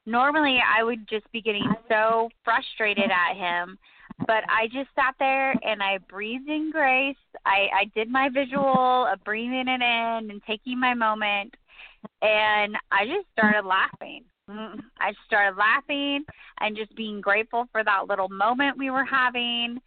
normally 0.06 0.60
I 0.66 0.84
would 0.84 1.08
just 1.10 1.30
be 1.34 1.42
getting 1.42 1.70
so 1.90 2.30
frustrated 2.46 3.12
at 3.12 3.36
him 3.36 3.78
but 4.26 4.44
I 4.50 4.68
just 4.68 4.90
sat 4.96 5.16
there 5.20 5.52
and 5.52 5.84
I 5.84 6.00
breathed 6.10 6.50
in 6.50 6.72
grace. 6.72 7.16
I, 7.46 7.68
I 7.74 7.86
did 7.94 8.10
my 8.10 8.30
visual 8.30 9.08
of 9.12 9.24
breathing 9.24 9.68
it 9.68 9.82
in 9.82 10.32
and 10.32 10.42
taking 10.48 10.80
my 10.80 10.94
moment, 10.94 11.54
and 12.22 12.76
I 12.92 13.06
just 13.06 13.28
started 13.34 13.66
laughing. 13.66 14.24
Mm, 14.50 14.80
I 15.00 15.14
started 15.26 15.58
laughing 15.58 16.24
and 16.60 16.78
just 16.78 16.96
being 16.96 17.20
grateful 17.20 17.66
for 17.72 17.84
that 17.84 18.08
little 18.08 18.30
moment 18.30 18.78
we 18.78 18.90
were 18.90 19.04
having, 19.04 19.80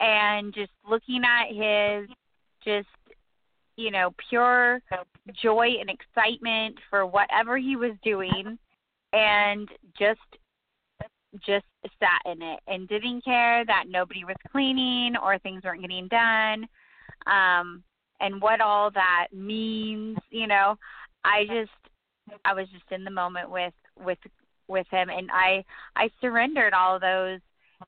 and 0.00 0.52
just 0.54 0.72
looking 0.88 1.22
at 1.24 1.48
his 1.48 2.08
just 2.64 2.88
you 3.76 3.90
know 3.90 4.12
pure 4.28 4.80
joy 5.40 5.74
and 5.80 5.88
excitement 5.88 6.76
for 6.90 7.06
whatever 7.06 7.56
he 7.56 7.76
was 7.76 7.92
doing 8.02 8.58
and 9.12 9.68
just 9.98 10.20
just 11.46 11.66
sat 12.00 12.32
in 12.32 12.42
it 12.42 12.58
and 12.66 12.88
didn't 12.88 13.24
care 13.24 13.64
that 13.66 13.84
nobody 13.88 14.24
was 14.24 14.36
cleaning 14.50 15.16
or 15.16 15.38
things 15.38 15.62
weren't 15.62 15.82
getting 15.82 16.08
done. 16.08 16.66
Um 17.26 17.84
and 18.20 18.40
what 18.42 18.60
all 18.60 18.90
that 18.90 19.28
means 19.32 20.18
you 20.30 20.46
know 20.46 20.76
i 21.24 21.44
just 21.46 21.70
i 22.44 22.52
was 22.52 22.66
just 22.70 22.90
in 22.90 23.04
the 23.04 23.10
moment 23.10 23.50
with 23.50 23.72
with 24.04 24.18
with 24.68 24.86
him. 24.90 25.08
And 25.10 25.30
i 25.32 25.64
i 25.96 26.10
surrendered 26.20 26.72
all 26.72 26.98
those 26.98 27.40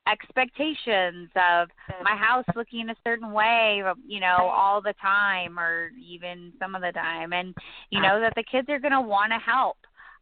expectations 0.07 1.29
of 1.35 1.69
my 2.05 2.15
house 2.15 2.45
looking 2.55 2.89
a 2.91 2.95
certain 3.03 3.33
way 3.33 3.83
you 4.07 4.21
know 4.21 4.37
all 4.37 4.81
the 4.81 4.95
time 5.03 5.59
or 5.59 5.91
even 6.01 6.53
some 6.59 6.75
of 6.75 6.83
the 6.83 6.93
time. 6.93 7.33
And 7.33 7.55
you 7.91 8.01
know 8.01 8.21
that 8.21 8.35
the 8.37 8.45
kids 8.51 8.69
are 8.69 8.81
going 8.81 8.93
to 8.93 9.01
want 9.01 9.33
to 9.33 9.39
help 9.39 9.77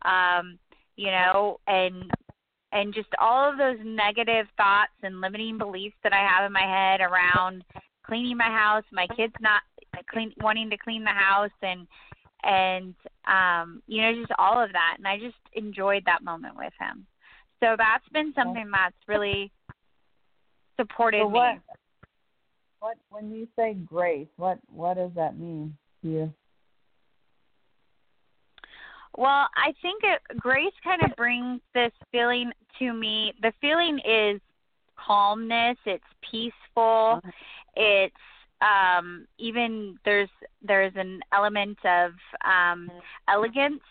um 0.05 0.59
you 0.97 1.11
know 1.11 1.59
and 1.67 2.11
and 2.73 2.95
just 2.95 3.09
all 3.21 3.51
of 3.51 3.59
those 3.59 3.79
negative 3.85 4.47
thoughts 4.57 4.93
and 5.03 5.21
limiting 5.21 5.57
beliefs 5.57 5.97
that 6.03 6.13
I 6.13 6.19
have 6.19 6.45
in 6.45 6.53
my 6.53 6.61
head 6.61 7.01
around 7.01 7.65
cleaning 8.05 8.37
my 8.37 8.51
house, 8.51 8.85
my 8.93 9.07
kids 9.17 9.35
not 9.41 9.63
clean 10.11 10.33
wanting 10.41 10.71
to 10.71 10.77
clean 10.77 11.05
the 11.05 11.11
house 11.11 11.51
and 11.63 11.87
and 12.43 12.95
um 13.27 13.83
you 13.87 14.03
know 14.03 14.15
just 14.15 14.33
all 14.39 14.63
of 14.63 14.73
that 14.73 14.95
and 14.99 15.07
I 15.07 15.19
just 15.19 15.37
enjoyed 15.53 16.05
that 16.07 16.23
moment 16.23 16.57
with 16.57 16.73
him. 16.79 17.07
So 17.61 17.75
that's 17.77 18.09
been 18.13 18.33
something 18.35 18.71
that's 18.73 18.95
really 19.09 19.51
supported 20.79 21.23
so 21.23 21.27
what, 21.27 21.55
me. 21.55 21.61
What 22.81 22.97
when 23.11 23.31
you 23.31 23.49
say 23.57 23.75
grace, 23.75 24.29
what 24.37 24.59
what 24.73 24.95
does 24.95 25.11
that 25.17 25.39
mean 25.39 25.77
to 26.03 26.09
you? 26.09 26.33
Well, 29.17 29.49
I 29.57 29.73
think 29.83 30.03
it, 30.05 30.21
grace 30.39 30.73
kind 30.85 31.03
of 31.03 31.17
brings 31.17 31.61
this 31.75 31.91
feeling 32.13 32.53
to 32.79 32.93
me. 32.93 33.33
The 33.43 33.53
feeling 33.61 33.99
is 34.07 34.41
calmness. 34.97 35.77
It's 35.87 36.05
peaceful. 36.31 37.21
It's 37.75 38.15
um, 38.61 39.27
even 39.39 39.99
there's 40.05 40.29
there's 40.63 40.93
an 40.97 41.21
element 41.33 41.79
of 41.85 42.13
um, 42.45 42.91
elegance 43.29 43.83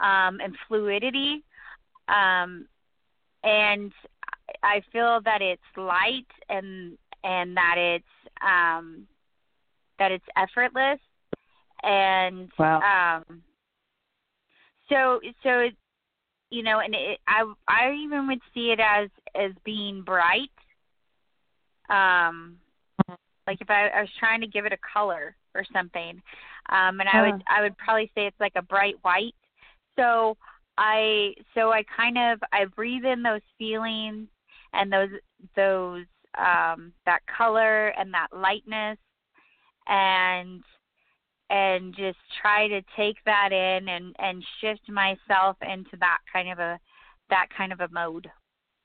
um, 0.00 0.40
and 0.40 0.56
fluidity, 0.68 1.44
um, 2.08 2.66
and 3.42 3.92
I 4.62 4.82
feel 4.92 5.20
that 5.24 5.42
it's 5.42 5.62
light 5.76 6.26
and 6.48 6.98
and 7.22 7.56
that 7.56 7.76
it's 7.78 8.04
um, 8.42 9.06
that 9.98 10.10
it's 10.12 10.26
effortless 10.36 11.00
and 11.84 12.50
wow. 12.58 12.80
um, 13.28 13.42
so 14.88 15.20
so 15.42 15.60
it, 15.60 15.74
you 16.50 16.62
know, 16.62 16.80
and 16.80 16.94
it, 16.94 17.18
I 17.26 17.44
I 17.68 17.92
even 18.02 18.26
would 18.28 18.40
see 18.52 18.70
it 18.70 18.80
as 18.80 19.08
as 19.34 19.52
being 19.64 20.02
bright. 20.02 20.50
Um, 21.90 22.56
like 23.46 23.60
if 23.60 23.70
I, 23.70 23.88
I 23.88 24.00
was 24.00 24.10
trying 24.18 24.40
to 24.40 24.46
give 24.46 24.64
it 24.64 24.72
a 24.72 24.78
color 24.92 25.36
or 25.54 25.64
something, 25.72 26.20
um, 26.70 27.00
and 27.00 27.08
I 27.08 27.22
would 27.22 27.42
I 27.48 27.62
would 27.62 27.76
probably 27.78 28.10
say 28.14 28.26
it's 28.26 28.40
like 28.40 28.54
a 28.56 28.62
bright 28.62 28.96
white. 29.02 29.34
So 29.96 30.36
I 30.78 31.34
so 31.54 31.72
I 31.72 31.84
kind 31.96 32.18
of 32.18 32.40
I 32.52 32.64
breathe 32.64 33.04
in 33.04 33.22
those 33.22 33.42
feelings 33.58 34.28
and 34.72 34.92
those 34.92 35.10
those 35.56 36.04
um 36.36 36.92
that 37.06 37.20
color 37.26 37.88
and 37.88 38.12
that 38.12 38.28
lightness 38.32 38.98
and 39.86 40.62
and 41.50 41.94
just 41.94 42.18
try 42.40 42.66
to 42.68 42.80
take 42.96 43.16
that 43.26 43.52
in 43.52 43.88
and 43.88 44.16
and 44.18 44.44
shift 44.60 44.88
myself 44.88 45.56
into 45.62 45.96
that 46.00 46.18
kind 46.32 46.50
of 46.50 46.58
a 46.58 46.78
that 47.30 47.46
kind 47.56 47.72
of 47.72 47.80
a 47.80 47.88
mode. 47.88 48.28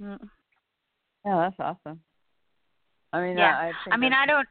Mm. 0.02 0.30
Yeah, 1.26 1.50
that's 1.50 1.60
awesome. 1.60 2.02
I 3.12 3.22
mean, 3.22 3.38
yeah. 3.38 3.58
I, 3.58 3.74
I 3.92 3.98
mean, 3.98 4.14
I 4.14 4.26
don't. 4.26 4.48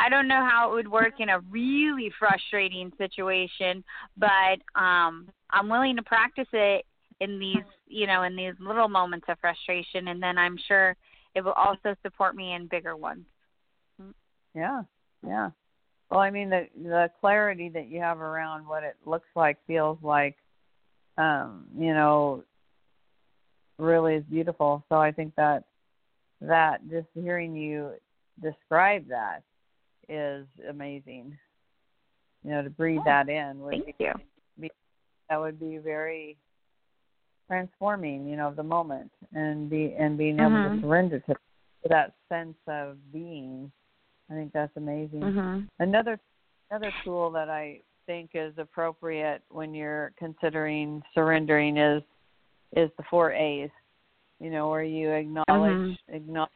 I 0.00 0.08
don't 0.08 0.28
know 0.28 0.46
how 0.46 0.70
it 0.70 0.74
would 0.74 0.88
work 0.88 1.14
in 1.18 1.28
a 1.30 1.40
really 1.50 2.12
frustrating 2.18 2.92
situation, 2.98 3.82
but 4.16 4.60
um 4.80 5.28
I'm 5.50 5.68
willing 5.68 5.96
to 5.96 6.02
practice 6.02 6.46
it 6.52 6.84
in 7.20 7.38
these 7.38 7.64
you 7.86 8.06
know 8.06 8.22
in 8.22 8.36
these 8.36 8.54
little 8.60 8.88
moments 8.88 9.26
of 9.28 9.38
frustration 9.40 10.08
and 10.08 10.22
then 10.22 10.38
i'm 10.38 10.58
sure 10.68 10.96
it 11.34 11.42
will 11.42 11.52
also 11.52 11.94
support 12.02 12.36
me 12.36 12.54
in 12.54 12.66
bigger 12.66 12.96
ones 12.96 13.24
yeah 14.54 14.82
yeah 15.26 15.50
well 16.10 16.20
i 16.20 16.30
mean 16.30 16.48
the 16.50 16.66
the 16.82 17.10
clarity 17.20 17.68
that 17.68 17.88
you 17.88 18.00
have 18.00 18.20
around 18.20 18.66
what 18.66 18.84
it 18.84 18.96
looks 19.04 19.28
like 19.34 19.58
feels 19.66 19.98
like 20.02 20.36
um 21.16 21.66
you 21.76 21.92
know 21.92 22.42
really 23.78 24.14
is 24.14 24.24
beautiful 24.30 24.84
so 24.88 24.96
i 24.96 25.10
think 25.10 25.32
that 25.36 25.64
that 26.40 26.78
just 26.90 27.08
hearing 27.14 27.54
you 27.54 27.92
describe 28.42 29.08
that 29.08 29.42
is 30.08 30.46
amazing 30.70 31.36
you 32.44 32.50
know 32.50 32.62
to 32.62 32.70
breathe 32.70 33.00
oh, 33.00 33.04
that 33.04 33.28
in 33.28 33.60
would 33.60 33.72
thank 33.72 33.98
be, 33.98 34.04
you 34.04 34.12
be, 34.58 34.70
that 35.28 35.40
would 35.40 35.58
be 35.58 35.78
very 35.78 36.36
transforming, 37.48 38.28
you 38.28 38.36
know, 38.36 38.48
of 38.48 38.56
the 38.56 38.62
moment 38.62 39.10
and 39.34 39.68
be 39.68 39.94
and 39.98 40.16
being 40.16 40.38
able 40.38 40.50
mm-hmm. 40.50 40.76
to 40.76 40.82
surrender 40.82 41.18
to, 41.20 41.34
to 41.34 41.88
that 41.88 42.12
sense 42.28 42.56
of 42.68 42.96
being. 43.12 43.72
I 44.30 44.34
think 44.34 44.52
that's 44.52 44.76
amazing. 44.76 45.20
Mm-hmm. 45.20 45.60
Another 45.80 46.20
another 46.70 46.92
tool 47.02 47.30
that 47.32 47.48
I 47.48 47.80
think 48.06 48.30
is 48.34 48.52
appropriate 48.58 49.42
when 49.48 49.74
you're 49.74 50.12
considering 50.18 51.02
surrendering 51.14 51.78
is 51.78 52.02
is 52.76 52.90
the 52.98 53.04
four 53.10 53.32
A's. 53.32 53.70
You 54.40 54.50
know, 54.50 54.68
where 54.68 54.84
you 54.84 55.10
acknowledge 55.10 55.46
mm-hmm. 55.48 56.14
acknowledge 56.14 56.50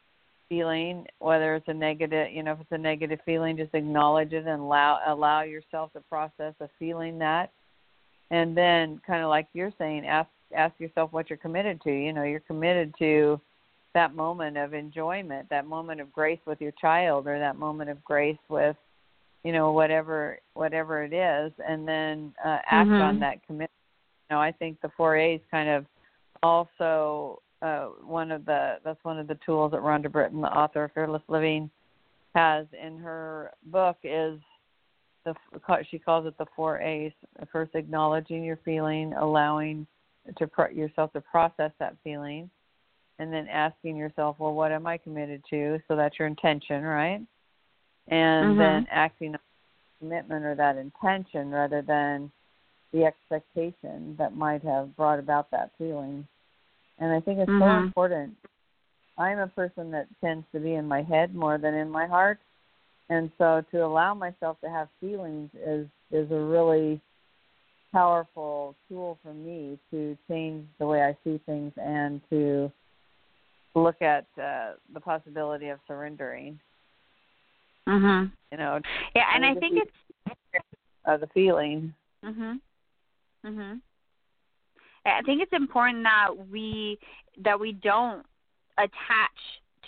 feeling, 0.48 1.06
whether 1.18 1.54
it's 1.54 1.68
a 1.68 1.74
negative, 1.74 2.30
you 2.30 2.42
know, 2.42 2.52
if 2.52 2.60
it's 2.60 2.72
a 2.72 2.78
negative 2.78 3.18
feeling, 3.24 3.56
just 3.56 3.74
acknowledge 3.74 4.32
it 4.32 4.46
and 4.46 4.60
allow 4.60 5.00
allow 5.06 5.42
yourself 5.42 5.90
the 5.94 6.00
process 6.02 6.54
of 6.60 6.68
feeling 6.78 7.18
that, 7.18 7.50
and 8.30 8.56
then 8.56 9.00
kind 9.06 9.22
of 9.22 9.30
like 9.30 9.48
you're 9.54 9.72
saying, 9.78 10.06
ask 10.06 10.28
ask 10.54 10.78
yourself 10.78 11.10
what 11.12 11.30
you're 11.30 11.38
committed 11.38 11.80
to. 11.82 11.90
You 11.90 12.12
know, 12.12 12.24
you're 12.24 12.40
committed 12.40 12.94
to 12.98 13.40
that 13.94 14.14
moment 14.14 14.56
of 14.56 14.74
enjoyment, 14.74 15.48
that 15.48 15.66
moment 15.66 16.00
of 16.00 16.12
grace 16.12 16.40
with 16.46 16.60
your 16.60 16.72
child, 16.72 17.26
or 17.26 17.38
that 17.38 17.56
moment 17.56 17.90
of 17.90 18.02
grace 18.04 18.38
with, 18.48 18.76
you 19.44 19.52
know, 19.52 19.72
whatever 19.72 20.38
whatever 20.54 21.02
it 21.02 21.14
is, 21.14 21.52
and 21.66 21.88
then 21.88 22.34
uh, 22.44 22.58
act 22.70 22.90
mm-hmm. 22.90 23.02
on 23.02 23.20
that 23.20 23.44
commitment. 23.46 23.70
You 24.30 24.36
know, 24.36 24.40
I 24.42 24.52
think 24.52 24.80
the 24.82 24.90
four 24.96 25.16
A's 25.16 25.40
kind 25.50 25.68
of 25.70 25.86
also 26.42 27.40
uh, 27.62 27.86
one 28.04 28.30
of 28.30 28.44
the 28.44 28.76
that's 28.84 29.02
one 29.04 29.18
of 29.18 29.28
the 29.28 29.38
tools 29.46 29.72
that 29.72 29.80
Rhonda 29.80 30.10
Britten, 30.10 30.40
the 30.40 30.48
author 30.48 30.84
of 30.84 30.92
Fearless 30.92 31.22
Living, 31.28 31.70
has 32.34 32.66
in 32.80 32.98
her 32.98 33.52
book 33.66 33.96
is 34.02 34.40
the 35.24 35.34
she 35.90 35.98
calls 35.98 36.26
it 36.26 36.36
the 36.38 36.46
four 36.56 36.80
A's. 36.80 37.12
First, 37.52 37.74
acknowledging 37.74 38.42
your 38.44 38.58
feeling, 38.64 39.12
allowing 39.12 39.86
to 40.36 40.46
pro- 40.46 40.70
yourself 40.70 41.12
to 41.12 41.20
process 41.20 41.72
that 41.78 41.96
feeling 42.04 42.48
and 43.18 43.32
then 43.32 43.46
asking 43.48 43.96
yourself 43.96 44.36
well 44.38 44.52
what 44.54 44.72
am 44.72 44.86
i 44.86 44.96
committed 44.96 45.42
to 45.48 45.80
so 45.88 45.96
that's 45.96 46.18
your 46.18 46.28
intention 46.28 46.82
right 46.82 47.20
and 48.08 48.50
mm-hmm. 48.50 48.58
then 48.58 48.86
acting 48.90 49.34
on 49.34 49.40
commitment 50.00 50.44
or 50.44 50.54
that 50.54 50.76
intention 50.76 51.50
rather 51.50 51.82
than 51.82 52.30
the 52.92 53.04
expectation 53.04 54.14
that 54.18 54.36
might 54.36 54.62
have 54.62 54.94
brought 54.96 55.18
about 55.18 55.50
that 55.50 55.70
feeling 55.78 56.26
and 57.02 57.12
i 57.12 57.20
think 57.20 57.38
it's 57.38 57.50
mm-hmm. 57.50 57.62
so 57.62 57.84
important 57.84 58.34
i'm 59.18 59.38
a 59.38 59.48
person 59.48 59.90
that 59.90 60.06
tends 60.22 60.46
to 60.52 60.60
be 60.60 60.74
in 60.74 60.86
my 60.86 61.02
head 61.02 61.34
more 61.34 61.58
than 61.58 61.74
in 61.74 61.90
my 61.90 62.06
heart 62.06 62.38
and 63.10 63.30
so 63.36 63.62
to 63.70 63.84
allow 63.84 64.14
myself 64.14 64.56
to 64.62 64.70
have 64.70 64.88
feelings 65.00 65.50
is 65.66 65.86
is 66.10 66.30
a 66.30 66.38
really 66.38 67.00
powerful 67.92 68.74
tool 68.88 69.18
for 69.22 69.34
me 69.34 69.78
to 69.90 70.16
change 70.28 70.66
the 70.78 70.86
way 70.86 71.02
I 71.02 71.16
see 71.22 71.38
things 71.44 71.72
and 71.76 72.20
to 72.30 72.72
look 73.74 74.00
at 74.00 74.26
uh, 74.42 74.72
the 74.92 75.00
possibility 75.00 75.68
of 75.68 75.78
surrendering. 75.86 76.58
Mhm. 77.86 78.32
You 78.50 78.58
know. 78.58 78.80
Yeah, 79.14 79.26
and 79.34 79.44
I 79.44 79.54
think 79.54 79.78
it's 79.78 80.36
uh, 81.04 81.16
the 81.16 81.26
feeling. 81.28 81.94
Mhm. 82.24 82.60
Mhm. 83.44 83.80
I 85.04 85.22
think 85.22 85.42
it's 85.42 85.52
important 85.52 86.04
that 86.04 86.30
we 86.50 86.98
that 87.44 87.58
we 87.58 87.72
don't 87.72 88.24
attach 88.78 89.38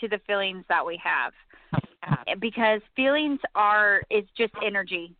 to 0.00 0.09
the 0.09 0.18
feelings 0.27 0.64
that 0.68 0.85
we 0.85 1.00
have 1.03 1.33
because 2.40 2.81
feelings 2.96 3.38
are 3.55 4.03
is 4.11 4.24
just 4.37 4.53
energy 4.64 5.14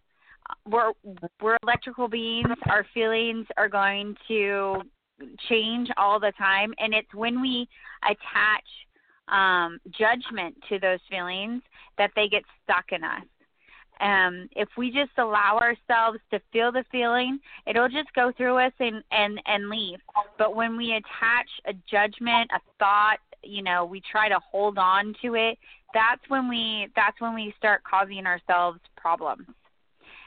we're 0.68 0.92
we're 1.40 1.57
electrical 1.62 2.09
beings. 2.09 2.48
Our 2.68 2.87
feelings 2.94 3.46
are 3.57 3.68
going 3.68 4.16
to 4.28 4.83
change 5.48 5.88
all 5.96 6.18
the 6.20 6.33
time, 6.37 6.74
and 6.78 6.94
it's 6.94 7.12
when 7.14 7.40
we 7.40 7.68
attach 8.02 8.64
um, 9.28 9.78
judgment 9.90 10.54
to 10.68 10.78
those 10.78 10.98
feelings 11.09 11.62
that 11.98 12.11
they 12.16 12.28
get 12.28 12.42
stuck 12.62 12.87
in 12.92 13.04
us. 13.04 13.22
Um, 14.05 14.51
if 14.55 14.69
we 14.77 14.90
just 14.90 15.12
allow 15.17 15.59
ourselves 15.59 16.19
to 16.31 16.38
feel 16.53 16.71
the 16.71 16.85
feeling, 16.93 17.40
it'll 17.67 17.88
just 17.88 18.12
go 18.14 18.33
through 18.37 18.59
us 18.59 18.73
and 18.79 19.03
and 19.11 19.40
and 19.47 19.71
leave. 19.71 19.99
But 20.38 20.55
when 20.55 20.77
we 20.77 20.93
attach 20.93 21.49
a 21.67 21.73
judgment, 21.90 22.51
a 22.55 22.61
thought, 22.79 23.17
you 23.43 23.62
know, 23.62 23.87
we 23.87 24.03
try 24.12 24.29
to 24.29 24.38
hold 24.51 24.77
on 24.77 25.14
to 25.23 25.35
it. 25.37 25.57
That's 25.95 26.21
when 26.29 26.51
we 26.51 26.88
that's 26.95 27.19
when 27.19 27.35
we 27.35 27.55
start 27.57 27.83
causing 27.83 28.27
ourselves 28.27 28.79
problems. 28.97 29.47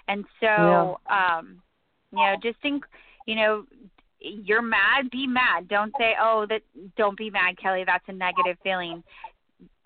And 0.08 0.26
so, 0.40 0.98
yeah. 1.10 1.38
um, 1.38 1.62
you 2.12 2.20
know, 2.20 2.36
just 2.42 2.60
think, 2.62 2.84
you 3.28 3.36
know, 3.36 3.66
you're 4.20 4.64
mad, 4.64 5.12
be 5.12 5.28
mad. 5.28 5.68
Don't 5.68 5.94
say, 6.00 6.16
"Oh, 6.20 6.48
that 6.50 6.62
don't 6.96 7.18
be 7.18 7.30
mad, 7.30 7.60
Kelly. 7.62 7.84
That's 7.86 8.08
a 8.08 8.14
negative 8.14 8.58
feeling." 8.64 9.04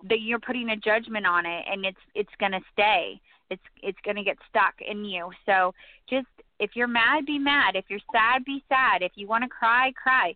That 0.08 0.20
you're 0.20 0.40
putting 0.40 0.70
a 0.70 0.76
judgment 0.76 1.26
on 1.26 1.44
it, 1.44 1.64
and 1.70 1.84
it's 1.84 2.00
it's 2.14 2.32
gonna 2.40 2.60
stay. 2.72 3.20
It's 3.50 3.62
it's 3.82 3.98
gonna 4.04 4.24
get 4.24 4.38
stuck 4.48 4.74
in 4.80 5.04
you. 5.04 5.30
So 5.46 5.74
just 6.08 6.26
if 6.58 6.70
you're 6.74 6.88
mad, 6.88 7.26
be 7.26 7.38
mad. 7.38 7.76
If 7.76 7.86
you're 7.88 8.00
sad, 8.12 8.44
be 8.44 8.62
sad. 8.68 9.02
If 9.02 9.12
you 9.14 9.26
want 9.26 9.44
to 9.44 9.48
cry, 9.48 9.92
cry. 10.00 10.34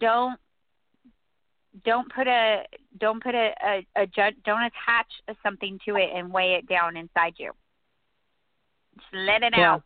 Don't 0.00 0.38
don't 1.84 2.10
put 2.12 2.26
a 2.26 2.64
don't 2.98 3.22
put 3.22 3.34
a 3.34 3.52
a, 3.64 3.86
a 3.96 4.06
judge 4.06 4.34
don't 4.44 4.62
attach 4.62 5.06
something 5.42 5.78
to 5.86 5.96
it 5.96 6.10
and 6.14 6.32
weigh 6.32 6.54
it 6.54 6.68
down 6.68 6.96
inside 6.96 7.34
you. 7.38 7.52
Just 8.96 9.08
let 9.12 9.42
it 9.42 9.52
yeah. 9.56 9.74
out. 9.74 9.82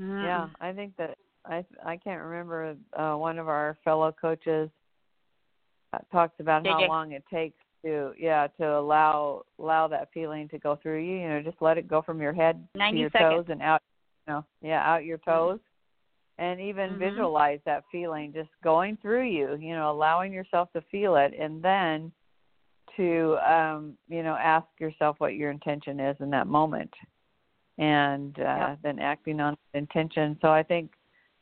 Mm. 0.00 0.24
Yeah, 0.24 0.46
I 0.60 0.72
think 0.72 0.96
that 0.96 1.16
I 1.46 1.64
I 1.84 1.96
can't 1.96 2.22
remember 2.22 2.76
uh 2.96 3.14
one 3.14 3.38
of 3.38 3.48
our 3.48 3.78
fellow 3.84 4.12
coaches 4.12 4.70
uh, 5.92 5.98
talks 6.10 6.34
about 6.40 6.64
Did 6.64 6.72
how 6.72 6.80
you? 6.80 6.88
long 6.88 7.12
it 7.12 7.24
takes 7.32 7.56
to 7.84 8.12
yeah 8.18 8.48
to 8.58 8.78
allow 8.78 9.42
allow 9.58 9.88
that 9.88 10.08
feeling 10.12 10.48
to 10.48 10.58
go 10.58 10.76
through 10.82 11.00
you. 11.02 11.18
You 11.18 11.28
know, 11.28 11.42
just 11.42 11.60
let 11.60 11.78
it 11.78 11.88
go 11.88 12.02
from 12.02 12.20
your 12.20 12.32
head 12.32 12.66
to 12.76 12.96
your 12.96 13.10
seconds. 13.10 13.30
toes 13.30 13.46
and 13.48 13.62
out. 13.62 13.82
You 14.26 14.34
know, 14.34 14.44
yeah, 14.62 14.82
out 14.82 15.04
your 15.04 15.18
mm-hmm. 15.18 15.30
toes. 15.30 15.60
And 16.38 16.60
even 16.60 16.90
mm-hmm. 16.90 17.00
visualize 17.00 17.58
that 17.66 17.82
feeling 17.90 18.32
just 18.32 18.50
going 18.62 18.96
through 19.02 19.24
you, 19.24 19.56
you 19.56 19.74
know, 19.74 19.90
allowing 19.90 20.32
yourself 20.32 20.72
to 20.72 20.82
feel 20.90 21.16
it 21.16 21.34
and 21.36 21.60
then 21.60 22.12
to 22.96 23.36
um, 23.38 23.94
you 24.08 24.22
know, 24.22 24.36
ask 24.40 24.66
yourself 24.78 25.16
what 25.18 25.34
your 25.34 25.50
intention 25.50 25.98
is 25.98 26.16
in 26.20 26.30
that 26.30 26.46
moment 26.46 26.92
and 27.78 28.38
uh, 28.38 28.42
yep. 28.42 28.78
then 28.82 28.98
acting 28.98 29.40
on 29.40 29.56
intention. 29.74 30.36
So 30.42 30.48
I 30.48 30.62
think 30.62 30.92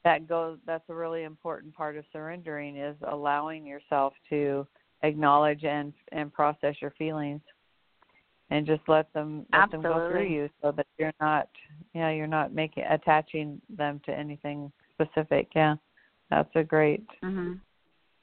that 0.05 0.29
goes. 0.29 0.59
That's 0.67 0.85
a 0.89 0.95
really 0.95 1.25
important 1.25 1.75
part 1.75 1.97
of 1.97 2.05
surrendering 2.13 2.77
is 2.77 2.97
allowing 3.09 3.67
yourself 3.67 4.13
to 4.31 4.67
acknowledge 5.03 5.65
and 5.65 5.93
and 6.13 6.33
process 6.33 6.75
your 6.81 6.93
feelings, 6.93 7.41
and 8.51 8.67
just 8.67 8.83
let 8.89 9.13
them 9.13 9.47
let 9.53 9.63
Absolutely. 9.63 9.91
them 9.91 9.99
go 9.99 10.11
through 10.11 10.29
you, 10.29 10.49
so 10.63 10.73
that 10.73 10.87
you're 10.99 11.13
not, 11.21 11.49
yeah, 11.95 12.11
you're 12.11 12.27
not 12.27 12.53
making 12.53 12.85
attaching 12.89 13.61
them 13.69 14.01
to 14.07 14.13
anything 14.13 14.73
specific. 14.93 15.49
Yeah, 15.55 15.77
that's 16.31 16.55
a 16.55 16.63
great. 16.63 17.07
Mm-hmm. 17.25 17.55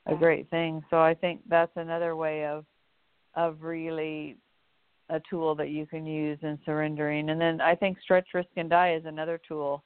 A 0.05 0.15
great 0.15 0.49
thing. 0.49 0.83
So 0.89 0.99
I 0.99 1.13
think 1.13 1.39
that's 1.47 1.71
another 1.77 2.17
way 2.17 2.45
of 2.45 2.65
of 3.35 3.61
really 3.61 4.35
a 5.09 5.21
tool 5.29 5.55
that 5.55 5.69
you 5.69 5.85
can 5.85 6.05
use 6.05 6.39
in 6.41 6.59
surrendering. 6.65 7.29
And 7.29 7.39
then 7.39 7.61
I 7.61 7.75
think 7.75 7.99
stretch, 8.01 8.27
risk, 8.33 8.49
and 8.57 8.69
die 8.69 8.95
is 8.95 9.05
another 9.05 9.39
tool 9.47 9.83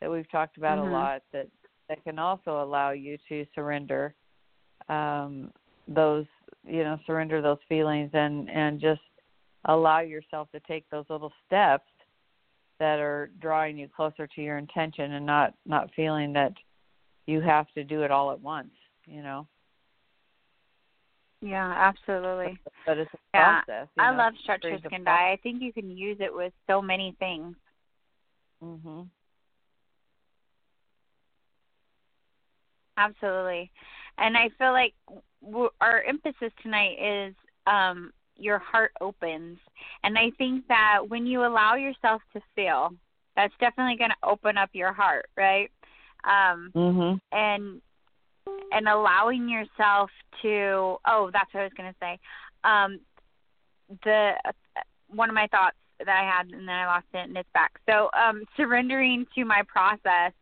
that 0.00 0.10
we've 0.10 0.30
talked 0.30 0.58
about 0.58 0.78
mm-hmm. 0.78 0.90
a 0.90 0.92
lot 0.92 1.22
that 1.32 1.48
that 1.88 2.04
can 2.04 2.18
also 2.18 2.62
allow 2.62 2.90
you 2.90 3.16
to 3.28 3.46
surrender 3.54 4.14
um, 4.88 5.50
those, 5.88 6.26
you 6.64 6.84
know, 6.84 6.98
surrender 7.06 7.40
those 7.40 7.58
feelings 7.68 8.10
and 8.12 8.48
and 8.50 8.80
just 8.80 9.00
allow 9.64 10.00
yourself 10.00 10.48
to 10.52 10.60
take 10.60 10.88
those 10.90 11.04
little 11.08 11.32
steps 11.46 11.90
that 12.78 13.00
are 13.00 13.30
drawing 13.40 13.76
you 13.76 13.88
closer 13.88 14.26
to 14.26 14.42
your 14.42 14.58
intention 14.58 15.12
and 15.12 15.26
not 15.26 15.54
not 15.66 15.90
feeling 15.94 16.32
that 16.32 16.52
you 17.26 17.40
have 17.40 17.66
to 17.74 17.84
do 17.84 18.02
it 18.02 18.10
all 18.10 18.30
at 18.30 18.40
once. 18.40 18.72
You 19.06 19.22
know. 19.22 19.46
Yeah, 21.40 21.72
absolutely. 21.76 22.58
But 22.84 22.98
it's 22.98 23.10
a 23.14 23.18
yeah, 23.34 23.62
process. 23.62 23.88
I 23.96 24.10
know, 24.10 24.18
love 24.18 24.32
stretch 24.42 24.64
risk 24.64 24.84
and 24.90 25.04
die. 25.04 25.32
I 25.32 25.38
think 25.42 25.62
you 25.62 25.72
can 25.72 25.90
use 25.96 26.16
it 26.20 26.34
with 26.34 26.52
so 26.66 26.82
many 26.82 27.14
things. 27.18 27.54
Mhm. 28.62 29.08
Absolutely. 32.96 33.70
And 34.18 34.36
I 34.36 34.50
feel 34.58 34.72
like 34.72 34.94
our 35.80 36.02
emphasis 36.02 36.52
tonight 36.62 36.96
is 37.00 37.34
um, 37.66 38.12
your 38.36 38.58
heart 38.58 38.92
opens. 39.00 39.58
And 40.02 40.18
I 40.18 40.30
think 40.38 40.66
that 40.68 41.00
when 41.08 41.26
you 41.26 41.44
allow 41.44 41.74
yourself 41.74 42.22
to 42.32 42.40
feel, 42.54 42.90
that's 43.36 43.54
definitely 43.60 43.96
going 43.96 44.10
to 44.10 44.28
open 44.28 44.56
up 44.56 44.70
your 44.72 44.92
heart, 44.92 45.26
right? 45.36 45.70
Um, 46.24 46.72
Mhm. 46.74 47.20
and 47.32 47.80
and 48.72 48.88
allowing 48.88 49.48
yourself 49.48 50.10
to 50.42 50.96
oh 51.06 51.30
that's 51.32 51.52
what 51.52 51.60
i 51.60 51.64
was 51.64 51.72
going 51.76 51.90
to 51.90 51.98
say 52.00 52.18
um 52.64 53.00
the 54.04 54.32
uh, 54.44 54.52
one 55.08 55.28
of 55.28 55.34
my 55.34 55.46
thoughts 55.48 55.76
that 55.98 56.08
i 56.08 56.24
had 56.24 56.46
and 56.52 56.68
then 56.68 56.74
i 56.74 56.86
lost 56.86 57.06
it 57.14 57.28
and 57.28 57.36
it's 57.36 57.48
back 57.54 57.72
so 57.88 58.10
um 58.18 58.44
surrendering 58.56 59.26
to 59.34 59.44
my 59.44 59.62
process 59.66 60.32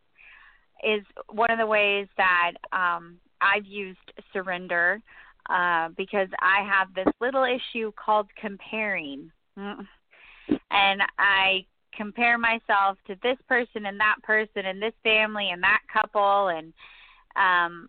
is 0.84 1.02
one 1.30 1.50
of 1.50 1.58
the 1.58 1.66
ways 1.66 2.06
that 2.16 2.52
um 2.72 3.16
i've 3.54 3.66
used 3.66 4.12
surrender 4.32 5.00
uh 5.50 5.88
because 5.96 6.28
i 6.40 6.62
have 6.68 6.92
this 6.94 7.12
little 7.20 7.44
issue 7.44 7.92
called 7.92 8.26
comparing. 8.40 9.30
Mm. 9.58 9.86
and 10.70 11.02
i 11.18 11.64
compare 11.96 12.38
myself 12.38 12.98
to 13.06 13.16
this 13.22 13.38
person 13.48 13.86
and 13.86 13.98
that 13.98 14.16
person 14.22 14.66
and 14.66 14.80
this 14.80 14.92
family 15.02 15.50
and 15.50 15.62
that 15.62 15.80
couple 15.92 16.48
and 16.48 16.72
um 17.36 17.88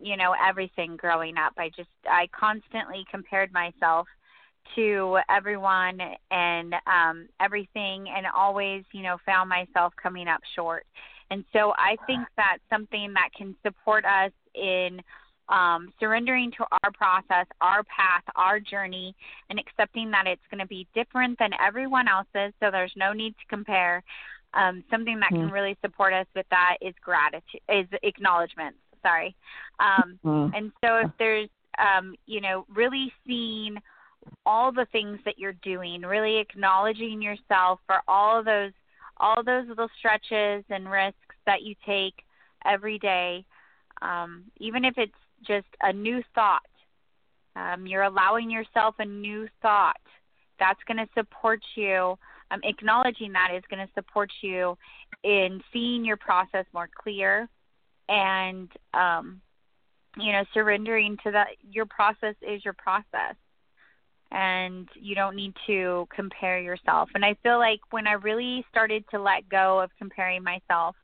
you 0.00 0.16
know 0.16 0.34
everything 0.44 0.96
growing 0.96 1.36
up. 1.36 1.52
I 1.58 1.70
just 1.76 1.88
i 2.06 2.28
constantly 2.38 3.04
compared 3.10 3.52
myself 3.52 4.06
to 4.76 5.18
everyone 5.28 5.98
and 6.30 6.74
um 6.86 7.28
everything 7.40 8.06
and 8.14 8.26
always 8.34 8.84
you 8.92 9.02
know 9.02 9.18
found 9.24 9.48
myself 9.48 9.92
coming 10.02 10.28
up 10.28 10.40
short. 10.54 10.84
And 11.30 11.44
so 11.52 11.72
i 11.78 11.96
think 12.06 12.26
that's 12.36 12.62
something 12.70 13.12
that 13.14 13.30
can 13.36 13.54
support 13.64 14.04
us 14.04 14.32
in 14.54 15.00
um 15.50 15.92
surrendering 16.00 16.50
to 16.52 16.64
our 16.82 16.90
process 16.92 17.46
our 17.60 17.82
path 17.84 18.22
our 18.34 18.58
journey 18.58 19.14
and 19.50 19.58
accepting 19.58 20.10
that 20.10 20.26
it's 20.26 20.42
going 20.50 20.60
to 20.60 20.66
be 20.66 20.86
different 20.94 21.38
than 21.38 21.50
everyone 21.60 22.08
else's 22.08 22.52
so 22.60 22.70
there's 22.70 22.92
no 22.96 23.12
need 23.12 23.34
to 23.38 23.44
compare 23.48 24.02
um 24.54 24.82
something 24.90 25.20
that 25.20 25.28
can 25.30 25.48
Mhm. 25.48 25.52
really 25.52 25.76
support 25.82 26.14
us 26.14 26.26
with 26.34 26.46
that 26.50 26.76
is 26.80 26.94
gratitude 27.02 27.60
is 27.68 27.86
acknowledgement 28.02 28.74
sorry. 29.04 29.36
Um, 29.80 30.18
Mm. 30.24 30.50
and 30.54 30.72
so 30.84 30.96
if 30.96 31.10
there's, 31.18 31.48
um, 31.78 32.14
you 32.26 32.40
know, 32.40 32.64
really 32.74 33.12
seeing 33.26 33.76
all 34.46 34.72
the 34.72 34.86
things 34.86 35.18
that 35.24 35.38
you're 35.38 35.54
doing, 35.62 36.02
really 36.02 36.38
acknowledging 36.38 37.22
yourself 37.22 37.80
for 37.86 38.00
all 38.08 38.38
of 38.38 38.44
those, 38.44 38.72
all 39.18 39.42
those 39.44 39.68
little 39.68 39.88
stretches 39.98 40.64
and 40.70 40.90
risks 40.90 41.36
that 41.46 41.62
you 41.62 41.74
take 41.86 42.14
every 42.64 42.98
day, 42.98 43.44
um, 44.02 44.44
even 44.58 44.84
if 44.84 44.94
it's 44.96 45.12
just 45.46 45.66
a 45.82 45.92
new 45.92 46.22
thought, 46.34 46.60
um, 47.56 47.86
you're 47.86 48.02
allowing 48.02 48.50
yourself 48.50 48.96
a 48.98 49.04
new 49.04 49.48
thought. 49.62 50.00
That's 50.58 50.80
going 50.86 50.98
to 50.98 51.08
support 51.14 51.60
you. 51.74 52.16
Um, 52.50 52.60
acknowledging 52.62 53.32
that 53.32 53.50
is 53.56 53.62
going 53.70 53.84
to 53.84 53.92
support 53.94 54.30
you 54.42 54.76
in 55.22 55.60
seeing 55.72 56.04
your 56.04 56.16
process 56.16 56.66
more 56.72 56.88
clear 57.02 57.48
and 58.08 58.70
um 58.92 59.40
you 60.18 60.32
know 60.32 60.44
surrendering 60.52 61.16
to 61.24 61.30
that 61.30 61.48
your 61.70 61.86
process 61.86 62.34
is 62.42 62.64
your 62.64 62.74
process 62.74 63.34
and 64.30 64.88
you 64.94 65.14
don't 65.14 65.36
need 65.36 65.54
to 65.66 66.06
compare 66.14 66.60
yourself 66.60 67.08
and 67.14 67.24
i 67.24 67.34
feel 67.42 67.58
like 67.58 67.80
when 67.90 68.06
i 68.06 68.12
really 68.12 68.64
started 68.70 69.04
to 69.10 69.20
let 69.20 69.48
go 69.48 69.80
of 69.80 69.90
comparing 69.98 70.42
myself 70.42 70.94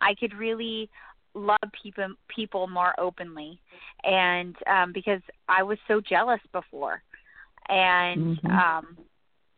i 0.00 0.14
could 0.14 0.34
really 0.34 0.90
love 1.34 1.58
people 1.82 2.08
people 2.28 2.66
more 2.68 2.94
openly 2.98 3.58
and 4.04 4.56
um 4.66 4.92
because 4.92 5.20
i 5.48 5.62
was 5.62 5.78
so 5.88 6.00
jealous 6.00 6.40
before 6.52 7.02
and 7.68 8.38
Mhm. 8.42 8.50
um 8.50 8.96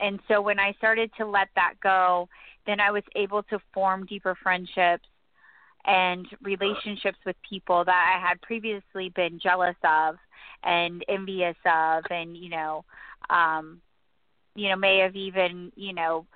and 0.01 0.21
so 0.29 0.41
when 0.41 0.59
i 0.59 0.73
started 0.73 1.11
to 1.17 1.27
let 1.27 1.49
that 1.57 1.75
go 1.83 2.29
then 2.67 2.81
i 2.81 2.91
was 2.91 3.03
able 3.17 3.43
to 3.45 3.59
form 3.73 4.07
deeper 4.07 4.35
friendships 4.35 5.09
and 5.87 6.27
relationships 6.43 7.19
with 7.27 7.37
people 7.49 7.85
that 7.85 8.17
I 8.17 8.27
had 8.27 8.41
previously 8.41 9.11
been 9.11 9.39
jealous 9.39 9.77
of 9.85 10.17
and 10.63 11.05
envious 11.09 11.57
of 11.67 12.05
and 12.11 12.37
you 12.37 12.49
know 12.49 12.85
um 13.31 13.81
you 14.55 14.69
know 14.69 14.77
may 14.77 14.99
have 14.99 15.17
even 15.17 15.73
you 15.77 15.93
know 15.93 16.27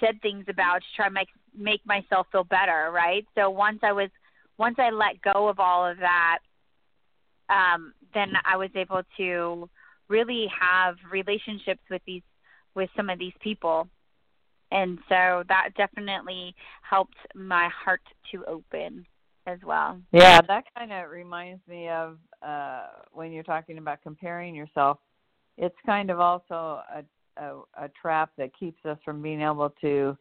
said 0.00 0.20
things 0.20 0.44
about 0.48 0.80
to 0.80 0.86
try 0.96 1.06
to 1.08 1.14
make 1.14 1.28
make 1.56 1.80
myself 1.86 2.26
feel 2.32 2.44
better 2.44 2.90
right 2.92 3.26
so 3.34 3.50
once 3.50 3.80
I 3.82 3.92
was 3.92 4.10
once 4.58 4.76
I 4.78 4.90
let 4.90 5.20
go 5.22 5.48
of 5.48 5.58
all 5.58 5.86
of 5.86 5.98
that 5.98 6.38
um 7.48 7.92
then 8.14 8.32
I 8.44 8.56
was 8.56 8.70
able 8.74 9.02
to 9.18 9.68
really 10.08 10.46
have 10.58 10.96
relationships 11.10 11.82
with 11.90 12.02
these 12.06 12.22
with 12.74 12.90
some 12.96 13.10
of 13.10 13.18
these 13.18 13.32
people 13.40 13.88
and 14.70 14.98
so 15.08 15.44
that 15.48 15.70
definitely 15.76 16.54
helped 16.82 17.16
my 17.34 17.68
heart 17.68 18.02
to 18.32 18.44
open 18.44 19.06
as 19.46 19.58
well. 19.64 19.98
Yeah, 20.12 20.40
that 20.46 20.64
kind 20.76 20.92
of 20.92 21.10
reminds 21.10 21.66
me 21.66 21.88
of 21.88 22.18
uh, 22.46 22.86
when 23.12 23.32
you're 23.32 23.42
talking 23.42 23.78
about 23.78 24.02
comparing 24.02 24.54
yourself. 24.54 24.98
It's 25.56 25.76
kind 25.86 26.10
of 26.10 26.20
also 26.20 26.80
a, 26.94 27.02
a 27.42 27.62
a 27.84 27.88
trap 28.00 28.30
that 28.36 28.50
keeps 28.58 28.84
us 28.84 28.98
from 29.04 29.22
being 29.22 29.40
able 29.40 29.70
to 29.80 30.16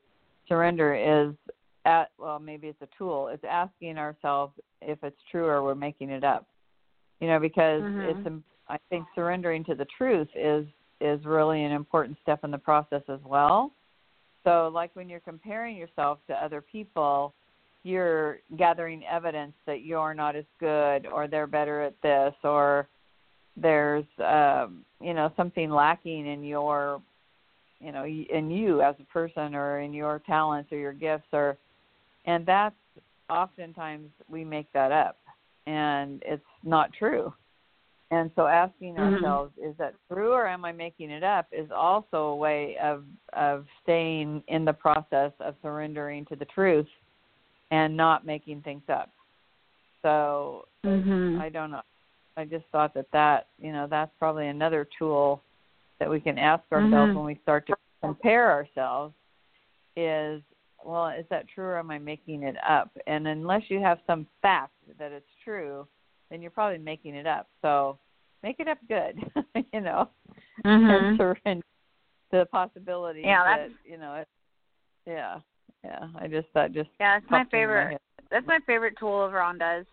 surrender. 0.47 0.95
Is 0.95 1.35
at 1.85 2.09
well, 2.17 2.39
maybe 2.39 2.67
it's 2.67 2.81
a 2.81 2.89
tool. 2.97 3.27
It's 3.29 3.43
asking 3.49 3.97
ourselves 3.97 4.53
if 4.81 5.03
it's 5.03 5.21
true 5.31 5.45
or 5.45 5.63
we're 5.63 5.75
making 5.75 6.09
it 6.09 6.23
up. 6.23 6.45
You 7.19 7.27
know, 7.27 7.39
because 7.39 7.83
Mhm. 7.83 8.09
it's 8.09 8.43
I 8.69 8.77
think 8.89 9.05
surrendering 9.15 9.63
to 9.65 9.75
the 9.75 9.85
truth 9.97 10.29
is 10.35 10.67
is 10.99 11.23
really 11.25 11.63
an 11.63 11.71
important 11.71 12.17
step 12.21 12.43
in 12.43 12.51
the 12.51 12.57
process 12.57 13.03
as 13.07 13.21
well. 13.23 13.71
So, 14.43 14.69
like 14.73 14.91
when 14.95 15.09
you're 15.09 15.19
comparing 15.19 15.75
yourself 15.75 16.19
to 16.27 16.43
other 16.43 16.61
people, 16.61 17.33
you're 17.83 18.39
gathering 18.57 19.05
evidence 19.05 19.53
that 19.65 19.81
you're 19.81 20.13
not 20.13 20.35
as 20.35 20.45
good 20.59 21.05
or 21.05 21.27
they're 21.27 21.47
better 21.47 21.81
at 21.81 21.93
this 22.01 22.33
or 22.43 22.87
there's 23.55 24.05
um 24.19 24.85
you 25.01 25.13
know 25.13 25.31
something 25.35 25.69
lacking 25.71 26.27
in 26.27 26.43
your 26.43 27.01
you 27.79 27.91
know 27.91 28.05
in 28.05 28.49
you 28.49 28.81
as 28.81 28.95
a 28.99 29.03
person 29.05 29.55
or 29.55 29.79
in 29.79 29.93
your 29.93 30.19
talents 30.25 30.71
or 30.71 30.77
your 30.77 30.93
gifts 30.93 31.27
or 31.31 31.57
and 32.25 32.45
that's 32.45 32.75
oftentimes 33.29 34.09
we 34.29 34.43
make 34.43 34.71
that 34.73 34.91
up 34.91 35.17
and 35.67 36.23
it's 36.25 36.43
not 36.63 36.91
true 36.93 37.33
and 38.09 38.31
so 38.35 38.47
asking 38.47 38.95
Mhm. 38.95 38.99
ourselves 39.15 39.53
is 39.57 39.75
that 39.77 39.93
true 40.11 40.31
or 40.31 40.47
am 40.47 40.65
i 40.65 40.71
making 40.71 41.11
it 41.11 41.23
up 41.23 41.47
is 41.51 41.69
also 41.71 42.27
a 42.27 42.35
way 42.35 42.77
of 42.77 43.03
of 43.33 43.67
staying 43.83 44.43
in 44.47 44.65
the 44.65 44.73
process 44.73 45.33
of 45.39 45.55
surrendering 45.61 46.25
to 46.25 46.35
the 46.35 46.45
truth 46.45 46.87
and 47.71 47.95
not 47.95 48.25
making 48.25 48.61
things 48.61 48.87
up 48.89 49.11
so 50.01 50.67
Mhm. 50.85 51.39
i 51.39 51.49
don't 51.49 51.71
know 51.71 51.81
i 52.37 52.45
just 52.45 52.65
thought 52.71 52.93
that 52.93 53.11
that 53.11 53.47
you 53.59 53.71
know 53.73 53.87
that's 53.87 54.15
probably 54.17 54.47
another 54.47 54.87
tool 54.97 55.43
that 55.99 56.09
we 56.09 56.19
can 56.19 56.37
ask 56.37 56.63
ourselves 56.71 57.11
Mhm. 57.11 57.15
when 57.15 57.25
we 57.25 57.35
start 57.41 57.65
to 57.67 57.75
compare 58.01 58.51
ourselves 58.51 59.13
is 59.95 60.41
well 60.83 61.07
is 61.07 61.25
that 61.29 61.47
true 61.47 61.65
or 61.65 61.79
am 61.79 61.89
i 61.89 61.97
making 61.97 62.43
it 62.43 62.55
up 62.67 62.91
and 63.07 63.27
unless 63.27 63.63
you 63.69 63.79
have 63.79 63.99
some 64.05 64.27
fact 64.41 64.73
that 64.99 65.11
it's 65.11 65.33
true 65.43 65.87
then 66.29 66.41
you're 66.41 66.51
probably 66.51 66.77
making 66.77 67.15
it 67.15 67.25
up 67.25 67.47
so 67.63 67.97
make 68.43 68.59
it 68.59 68.67
up 68.67 68.77
good 68.87 69.17
you 69.73 69.81
know 69.81 70.07
and 70.63 71.17
Mhm. 71.17 71.17
surrender 71.17 71.63
to 72.31 72.37
the 72.39 72.45
possibility 72.45 73.21
Yeah, 73.21 73.43
that 73.43 73.57
that's- 73.57 73.71
you 73.83 73.97
know 73.97 74.13
it 74.15 74.27
yeah 75.07 75.39
yeah 75.83 76.07
i 76.19 76.27
just 76.27 76.47
that 76.53 76.71
just 76.73 76.89
Yeah, 76.99 77.19
that's 77.19 77.31
my 77.31 77.43
favorite. 77.45 77.89
head. 77.91 77.99
That's 78.29 78.45
my 78.47 78.59
favorite 78.67 78.95
tool 78.99 79.23
of 79.23 79.31
Rhonda's. 79.31 79.87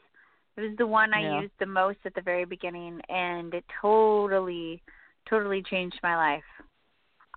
It 0.56 0.60
was 0.60 0.76
the 0.76 0.86
one 0.86 1.12
I 1.14 1.20
Yeah. 1.20 1.40
used 1.42 1.52
the 1.58 1.66
most 1.66 1.98
at 2.04 2.14
the 2.14 2.20
very 2.20 2.44
beginning, 2.44 3.00
and 3.08 3.52
it 3.54 3.64
totally, 3.80 4.82
totally 5.28 5.62
changed 5.62 5.98
my 6.02 6.16
life. 6.16 6.44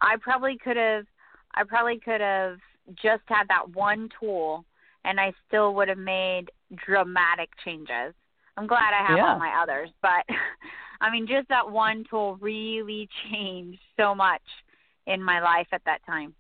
I 0.02 0.16
probably 0.22 0.58
could 0.58 0.78
have, 0.78 1.06
I 1.56 1.64
probably 1.64 2.00
could 2.00 2.22
have 2.22 2.58
just 2.96 3.24
had 3.28 3.48
that 3.50 3.70
one 3.76 4.10
tool, 4.20 4.66
and 5.06 5.20
I 5.20 5.34
still 5.48 5.74
would 5.76 5.88
have 5.88 5.98
made 5.98 6.52
dramatic 6.86 7.50
changes. 7.64 8.14
I'm 8.58 8.68
glad 8.68 8.94
I 8.94 9.06
have 9.06 9.18
Yeah. 9.18 9.34
all 9.34 9.40
my 9.40 9.52
others, 9.62 9.90
but 10.02 10.26
I 11.02 11.10
mean, 11.12 11.28
just 11.28 11.48
that 11.50 11.70
one 11.70 12.04
tool 12.10 12.38
really 12.42 13.08
changed 13.32 13.80
so 13.98 14.14
much 14.16 14.42
in 15.06 15.22
my 15.24 15.40
life 15.40 15.68
at 15.72 15.82
that 15.86 16.06
time. 16.06 16.34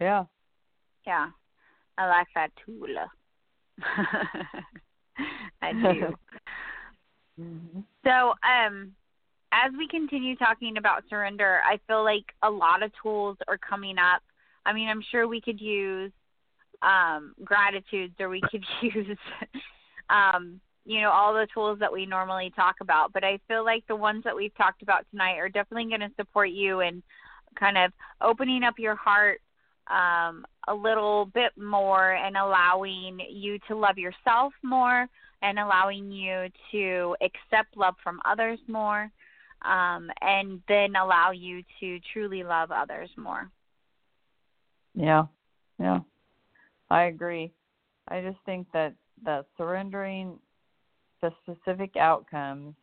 yeah 0.00 0.24
Yeah, 1.06 1.28
I 1.96 2.06
like 2.08 2.26
that 2.34 2.50
tool. 2.64 2.86
I 5.62 5.72
do. 5.72 6.14
hmm 7.36 7.80
so, 8.04 8.34
um, 8.42 8.92
as 9.52 9.72
we 9.76 9.88
continue 9.88 10.36
talking 10.36 10.76
about 10.76 11.04
surrender, 11.08 11.60
I 11.64 11.78
feel 11.86 12.04
like 12.04 12.24
a 12.42 12.50
lot 12.50 12.82
of 12.82 12.92
tools 13.02 13.36
are 13.46 13.58
coming 13.58 13.96
up. 13.98 14.22
I 14.66 14.72
mean, 14.72 14.88
I'm 14.88 15.02
sure 15.10 15.26
we 15.26 15.40
could 15.40 15.60
use 15.60 16.12
um, 16.82 17.34
gratitudes, 17.44 18.14
or 18.20 18.28
we 18.28 18.42
could 18.50 18.64
use, 18.82 19.16
um, 20.10 20.60
you 20.84 21.00
know, 21.00 21.10
all 21.10 21.32
the 21.32 21.48
tools 21.52 21.78
that 21.80 21.92
we 21.92 22.06
normally 22.06 22.52
talk 22.54 22.76
about. 22.80 23.12
But 23.12 23.24
I 23.24 23.38
feel 23.48 23.64
like 23.64 23.84
the 23.86 23.96
ones 23.96 24.24
that 24.24 24.36
we've 24.36 24.56
talked 24.56 24.82
about 24.82 25.06
tonight 25.10 25.38
are 25.38 25.48
definitely 25.48 25.88
going 25.88 26.08
to 26.08 26.14
support 26.16 26.50
you 26.50 26.80
in 26.80 27.02
kind 27.58 27.78
of 27.78 27.92
opening 28.20 28.62
up 28.62 28.78
your 28.78 28.96
heart 28.96 29.40
um, 29.88 30.44
a 30.68 30.74
little 30.74 31.26
bit 31.26 31.52
more 31.56 32.12
and 32.12 32.36
allowing 32.36 33.20
you 33.30 33.58
to 33.68 33.74
love 33.74 33.96
yourself 33.96 34.52
more 34.62 35.06
and 35.40 35.58
allowing 35.58 36.10
you 36.10 36.48
to 36.72 37.16
accept 37.22 37.76
love 37.76 37.94
from 38.02 38.20
others 38.26 38.58
more 38.68 39.10
um, 39.62 40.10
and 40.20 40.60
then 40.68 40.96
allow 40.96 41.30
you 41.30 41.62
to 41.80 41.98
truly 42.12 42.42
love 42.42 42.70
others 42.70 43.10
more. 43.16 43.50
Yeah, 44.94 45.24
yeah, 45.78 46.00
I 46.90 47.04
agree. 47.04 47.52
I 48.08 48.20
just 48.20 48.38
think 48.46 48.66
that 48.72 48.94
that 49.24 49.46
surrendering 49.56 50.38
the 51.22 51.30
specific 51.42 51.96
outcomes 51.96 52.74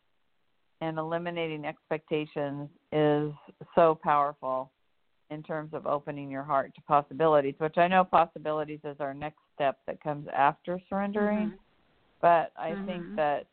and 0.80 0.98
eliminating 0.98 1.64
expectations 1.64 2.68
is 2.92 3.32
so 3.74 3.98
powerful 4.02 4.70
in 5.30 5.42
terms 5.42 5.70
of 5.72 5.86
opening 5.86 6.30
your 6.30 6.44
heart 6.44 6.72
to 6.74 6.82
possibilities, 6.82 7.54
which 7.58 7.78
I 7.78 7.88
know 7.88 8.04
possibilities 8.04 8.80
is 8.84 8.96
our 9.00 9.14
next 9.14 9.40
step 9.54 9.78
that 9.86 10.00
comes 10.00 10.28
after 10.34 10.80
surrendering. 10.88 11.48
Mm-hmm. 11.48 11.56
But 12.20 12.52
I 12.56 12.70
Mhm. 12.72 12.86
think 12.86 13.16
that 13.16 13.46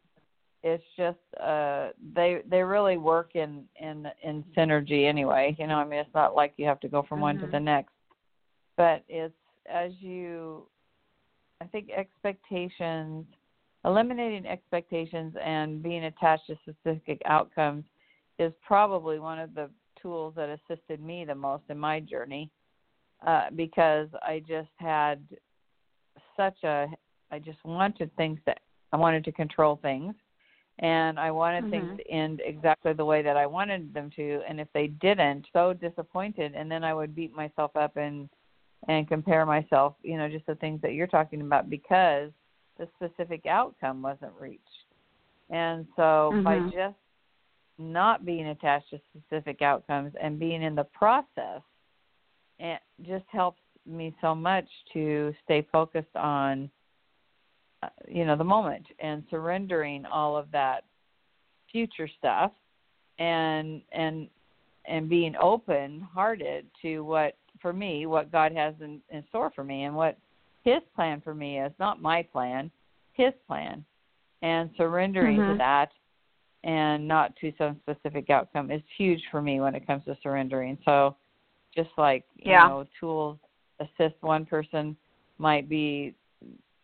it's 0.63 0.83
just 0.97 1.17
uh 1.41 1.89
they 2.15 2.41
they 2.49 2.63
really 2.63 2.97
work 2.97 3.31
in 3.35 3.65
in 3.79 4.07
in 4.23 4.43
synergy 4.57 5.05
anyway. 5.07 5.55
You 5.59 5.67
know, 5.67 5.75
I 5.75 5.83
mean 5.85 5.99
it's 5.99 6.13
not 6.15 6.35
like 6.35 6.53
you 6.57 6.65
have 6.65 6.79
to 6.81 6.87
go 6.87 7.03
from 7.03 7.19
one 7.19 7.37
to 7.39 7.47
Mhm. 7.47 7.51
the 7.51 7.59
next. 7.59 7.93
But 8.77 9.03
it's 9.07 9.35
as 9.67 9.91
you 10.01 10.67
I 11.61 11.65
think 11.65 11.89
expectations 11.91 13.25
eliminating 13.85 14.45
expectations 14.45 15.35
and 15.43 15.83
being 15.83 16.05
attached 16.05 16.47
to 16.47 16.55
specific 16.55 17.21
outcomes 17.25 17.83
is 18.39 18.53
probably 18.65 19.19
one 19.19 19.39
of 19.39 19.53
the 19.53 19.69
tools 20.01 20.33
that 20.35 20.49
assisted 20.49 21.01
me 21.01 21.25
the 21.25 21.35
most 21.35 21.63
in 21.69 21.77
my 21.77 21.99
journey 21.99 22.49
uh, 23.27 23.49
because 23.55 24.07
I 24.21 24.41
just 24.47 24.69
had 24.77 25.21
such 26.37 26.63
a 26.63 26.87
I 27.31 27.39
just 27.39 27.63
wanted 27.65 28.15
things 28.15 28.39
that 28.45 28.59
I 28.91 28.97
wanted 28.97 29.23
to 29.25 29.31
control 29.31 29.77
things 29.81 30.13
and 30.79 31.19
I 31.19 31.29
wanted 31.31 31.69
things 31.69 31.89
Mhm. 31.91 31.97
to 31.97 32.07
end 32.09 32.41
exactly 32.43 32.93
the 32.93 33.05
way 33.05 33.21
that 33.21 33.37
I 33.37 33.45
wanted 33.45 33.93
them 33.93 34.09
to 34.15 34.41
and 34.47 34.59
if 34.59 34.67
they 34.73 34.87
didn't 34.87 35.47
so 35.53 35.73
disappointed 35.73 36.53
and 36.55 36.69
then 36.71 36.83
I 36.83 36.93
would 36.93 37.15
beat 37.15 37.33
myself 37.33 37.75
up 37.75 37.95
and 37.97 38.29
and 38.87 39.07
compare 39.07 39.45
myself 39.45 39.95
you 40.01 40.17
know 40.17 40.27
just 40.27 40.45
the 40.45 40.55
things 40.55 40.81
that 40.81 40.93
you're 40.93 41.07
talking 41.07 41.41
about 41.41 41.69
because 41.69 42.31
the 42.77 42.87
specific 42.95 43.45
outcome 43.45 44.01
wasn't 44.01 44.33
reached 44.39 44.93
and 45.49 45.85
so 45.95 46.39
by 46.43 46.59
Mhm. 46.59 46.71
just 46.71 46.97
not 47.77 48.25
being 48.25 48.47
attached 48.47 48.89
to 48.89 48.99
specific 49.17 49.61
outcomes 49.61 50.13
and 50.21 50.39
being 50.39 50.63
in 50.63 50.75
the 50.75 50.83
process 50.85 51.61
it 52.59 52.81
just 53.03 53.25
helps 53.29 53.61
me 53.85 54.15
so 54.21 54.33
much 54.33 54.67
to 54.93 55.33
stay 55.43 55.61
focused 55.71 56.15
on 56.15 56.69
you 58.07 58.25
know 58.25 58.35
the 58.35 58.43
moment 58.43 58.85
and 58.99 59.23
surrendering 59.29 60.05
all 60.05 60.37
of 60.37 60.49
that 60.51 60.83
future 61.71 62.07
stuff 62.17 62.51
and 63.19 63.81
and 63.91 64.27
and 64.85 65.09
being 65.09 65.35
open 65.41 66.07
hearted 66.13 66.65
to 66.81 67.01
what 67.01 67.35
for 67.61 67.73
me 67.73 68.05
what 68.05 68.31
God 68.31 68.51
has 68.53 68.73
in, 68.81 69.01
in 69.09 69.23
store 69.29 69.51
for 69.55 69.63
me 69.63 69.83
and 69.83 69.95
what 69.95 70.17
his 70.63 70.81
plan 70.95 71.21
for 71.21 71.33
me 71.33 71.59
is 71.59 71.71
not 71.79 72.01
my 72.01 72.21
plan 72.21 72.69
his 73.13 73.33
plan 73.47 73.83
and 74.41 74.69
surrendering 74.77 75.37
to 75.37 75.53
Mhm. 75.53 75.57
that 75.57 75.91
and 76.63 77.07
not 77.07 77.35
to 77.37 77.51
some 77.57 77.77
specific 77.81 78.29
outcome 78.29 78.71
is 78.71 78.81
huge 78.97 79.21
for 79.29 79.41
me 79.41 79.59
when 79.59 79.75
it 79.75 79.85
comes 79.85 80.03
to 80.05 80.17
surrendering 80.23 80.77
so 80.85 81.15
just 81.75 81.89
like 81.97 82.23
you 82.35 82.51
Yeah. 82.51 82.67
know 82.67 82.87
tools 82.99 83.39
assist 83.79 84.15
one 84.21 84.45
person 84.45 84.95
might 85.37 85.67
be 85.67 86.13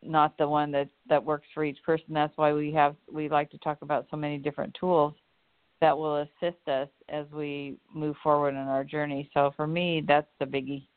not 0.04 0.38
the 0.38 0.48
one 0.48 0.72
that 0.72 0.90
that 1.08 1.24
works 1.24 1.48
for 1.54 1.64
each 1.64 1.82
person. 1.84 2.08
That's 2.14 2.36
why 2.38 2.54
we 2.54 2.72
have 2.74 2.96
we 3.12 3.30
like 3.30 3.50
to 3.52 3.58
talk 3.60 3.80
about 3.82 4.08
so 4.10 4.18
many 4.18 4.38
different 4.38 4.76
tools 4.80 5.14
that 5.82 5.98
will 5.98 6.18
assist 6.18 6.68
us 6.68 6.90
as 7.10 7.26
we 7.32 7.78
move 7.94 8.16
forward 8.22 8.50
in 8.50 8.58
our 8.58 8.84
journey. 8.84 9.30
So 9.34 9.52
for 9.56 9.68
me 9.68 10.02
that's 10.08 10.28
the 10.40 10.46
biggie. 10.46 10.88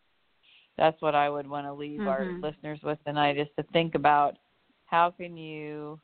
That's 0.78 1.00
what 1.02 1.14
i 1.14 1.28
would 1.28 1.46
want 1.46 1.66
to 1.66 1.72
leave 1.72 2.06
our 2.06 2.24
Mhm. 2.24 2.42
listeners 2.42 2.80
with 2.82 2.98
tonight 3.04 3.38
is 3.38 3.48
to 3.56 3.62
think 3.72 3.94
about 3.94 4.38
how 4.86 5.10
can 5.10 5.36
you 5.36 6.00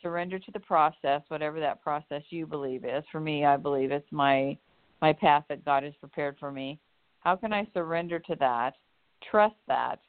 surrender 0.00 0.38
to 0.38 0.50
the 0.50 0.60
process 0.60 1.22
whatever 1.28 1.60
that 1.60 1.80
process 1.80 2.22
you 2.30 2.46
believe 2.46 2.84
is. 2.84 3.04
For 3.12 3.20
me 3.20 3.44
i 3.44 3.56
believe 3.56 3.92
it's 3.92 4.10
my 4.12 4.56
my 5.00 5.12
path 5.12 5.44
that 5.48 5.64
god 5.64 5.82
has 5.82 5.94
prepared 5.96 6.36
for 6.38 6.50
me. 6.50 6.78
How 7.20 7.36
can 7.36 7.52
i 7.52 7.66
surrender 7.74 8.18
to 8.20 8.34
that 8.36 8.74
trust 9.30 9.56
that 9.68 10.00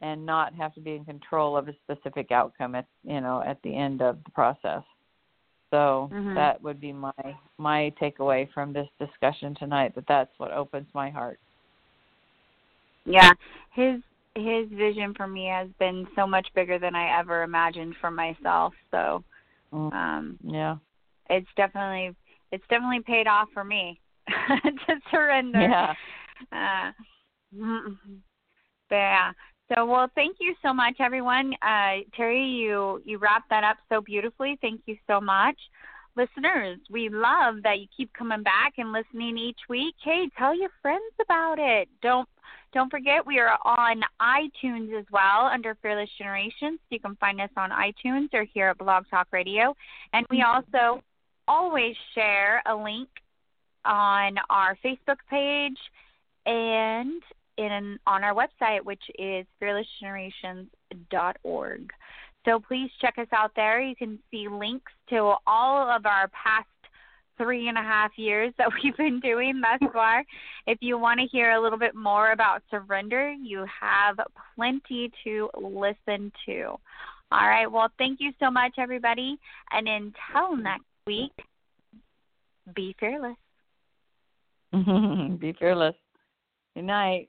and 0.00 0.24
not 0.24 0.54
have 0.54 0.74
to 0.74 0.80
be 0.80 0.94
in 0.94 1.04
control 1.04 1.56
of 1.56 1.68
a 1.68 1.74
specific 1.84 2.30
outcome 2.32 2.74
at 2.74 2.86
you 3.02 3.20
know 3.20 3.42
at 3.46 3.60
the 3.62 3.74
end 3.74 4.02
of 4.02 4.22
the 4.24 4.30
process 4.30 4.82
so 5.70 6.10
Mhm. 6.12 6.34
that 6.34 6.60
would 6.62 6.80
be 6.80 6.92
my 6.92 7.12
my 7.58 7.92
takeaway 8.00 8.50
from 8.52 8.72
this 8.72 8.88
discussion 8.98 9.54
tonight 9.54 9.94
that 9.94 10.06
that's 10.06 10.38
what 10.38 10.52
opens 10.52 10.88
my 10.94 11.10
heart 11.10 11.38
Yeah, 13.04 13.32
his 13.72 14.02
his 14.34 14.68
vision 14.68 15.14
for 15.14 15.26
me 15.26 15.46
has 15.46 15.68
been 15.78 16.06
so 16.14 16.26
much 16.26 16.46
bigger 16.54 16.78
than 16.78 16.94
I 16.94 17.18
ever 17.18 17.42
imagined 17.42 17.96
for 18.00 18.10
myself. 18.10 18.74
So, 18.90 19.24
Mm, 19.72 19.92
um, 19.92 20.38
yeah 20.42 20.76
it's 21.30 21.48
definitely 21.56 22.14
it's 22.52 22.64
definitely 22.70 23.00
paid 23.00 23.26
off 23.26 23.48
for 23.52 23.64
me 23.64 24.00
to 24.28 25.00
surrender. 25.10 25.60
yeah 25.60 25.94
Uh, 26.52 26.92
but 28.88 28.94
yeah. 28.96 29.32
So 29.74 29.84
well, 29.84 30.10
thank 30.14 30.36
you 30.40 30.54
so 30.62 30.72
much, 30.72 30.94
everyone. 30.98 31.52
Uh, 31.60 32.00
Terry, 32.16 32.42
you 32.42 33.02
you 33.04 33.18
wrapped 33.18 33.50
that 33.50 33.64
up 33.64 33.76
so 33.88 34.00
beautifully. 34.00 34.56
Thank 34.62 34.80
you 34.86 34.96
so 35.06 35.20
much, 35.20 35.56
listeners. 36.16 36.78
We 36.90 37.10
love 37.10 37.56
that 37.64 37.78
you 37.78 37.86
keep 37.94 38.10
coming 38.14 38.42
back 38.42 38.74
and 38.78 38.92
listening 38.92 39.36
each 39.36 39.58
week. 39.68 39.94
Hey, 40.02 40.30
tell 40.38 40.58
your 40.58 40.70
friends 40.80 41.12
about 41.20 41.58
it. 41.58 41.88
Don't 42.00 42.28
don't 42.72 42.90
forget 42.90 43.26
we 43.26 43.38
are 43.38 43.58
on 43.64 44.00
iTunes 44.22 44.98
as 44.98 45.04
well 45.12 45.46
under 45.52 45.76
Fearless 45.82 46.10
Generations. 46.16 46.80
You 46.88 46.98
can 46.98 47.16
find 47.16 47.38
us 47.38 47.50
on 47.56 47.70
iTunes 47.70 48.32
or 48.32 48.44
here 48.44 48.68
at 48.68 48.78
Blog 48.78 49.04
Talk 49.10 49.28
Radio, 49.32 49.74
and 50.14 50.24
we 50.30 50.42
also 50.42 51.02
always 51.46 51.94
share 52.14 52.62
a 52.66 52.74
link 52.74 53.08
on 53.84 54.36
our 54.48 54.78
Facebook 54.82 55.18
page 55.28 55.76
and 56.46 57.22
in 57.58 57.98
on 58.06 58.24
our 58.24 58.34
website, 58.34 58.82
which 58.84 59.02
is 59.18 59.46
fearlessgenerations.org. 59.62 61.90
So 62.44 62.60
please 62.60 62.90
check 63.00 63.14
us 63.18 63.26
out 63.32 63.50
there. 63.56 63.80
You 63.80 63.96
can 63.96 64.20
see 64.30 64.46
links 64.48 64.92
to 65.10 65.34
all 65.46 65.90
of 65.90 66.06
our 66.06 66.28
past 66.28 66.66
three 67.36 67.68
and 67.68 67.76
a 67.76 67.82
half 67.82 68.12
years 68.16 68.54
that 68.58 68.70
we've 68.82 68.96
been 68.96 69.20
doing 69.20 69.60
thus 69.60 69.78
far. 69.92 70.24
If 70.66 70.78
you 70.80 70.96
want 70.98 71.20
to 71.20 71.26
hear 71.26 71.52
a 71.52 71.60
little 71.60 71.78
bit 71.78 71.94
more 71.94 72.32
about 72.32 72.62
surrender, 72.70 73.32
you 73.32 73.66
have 73.80 74.18
plenty 74.54 75.12
to 75.24 75.50
listen 75.60 76.32
to. 76.46 76.78
All 77.30 77.46
right. 77.46 77.70
Well, 77.70 77.90
thank 77.98 78.20
you 78.20 78.32
so 78.40 78.50
much, 78.50 78.76
everybody. 78.78 79.38
And 79.70 79.86
until 79.86 80.56
next 80.56 80.86
week, 81.06 81.32
be 82.74 82.96
fearless. 82.98 83.36
be 84.72 85.52
fearless 85.58 85.94
good 86.78 86.84
night 86.84 87.28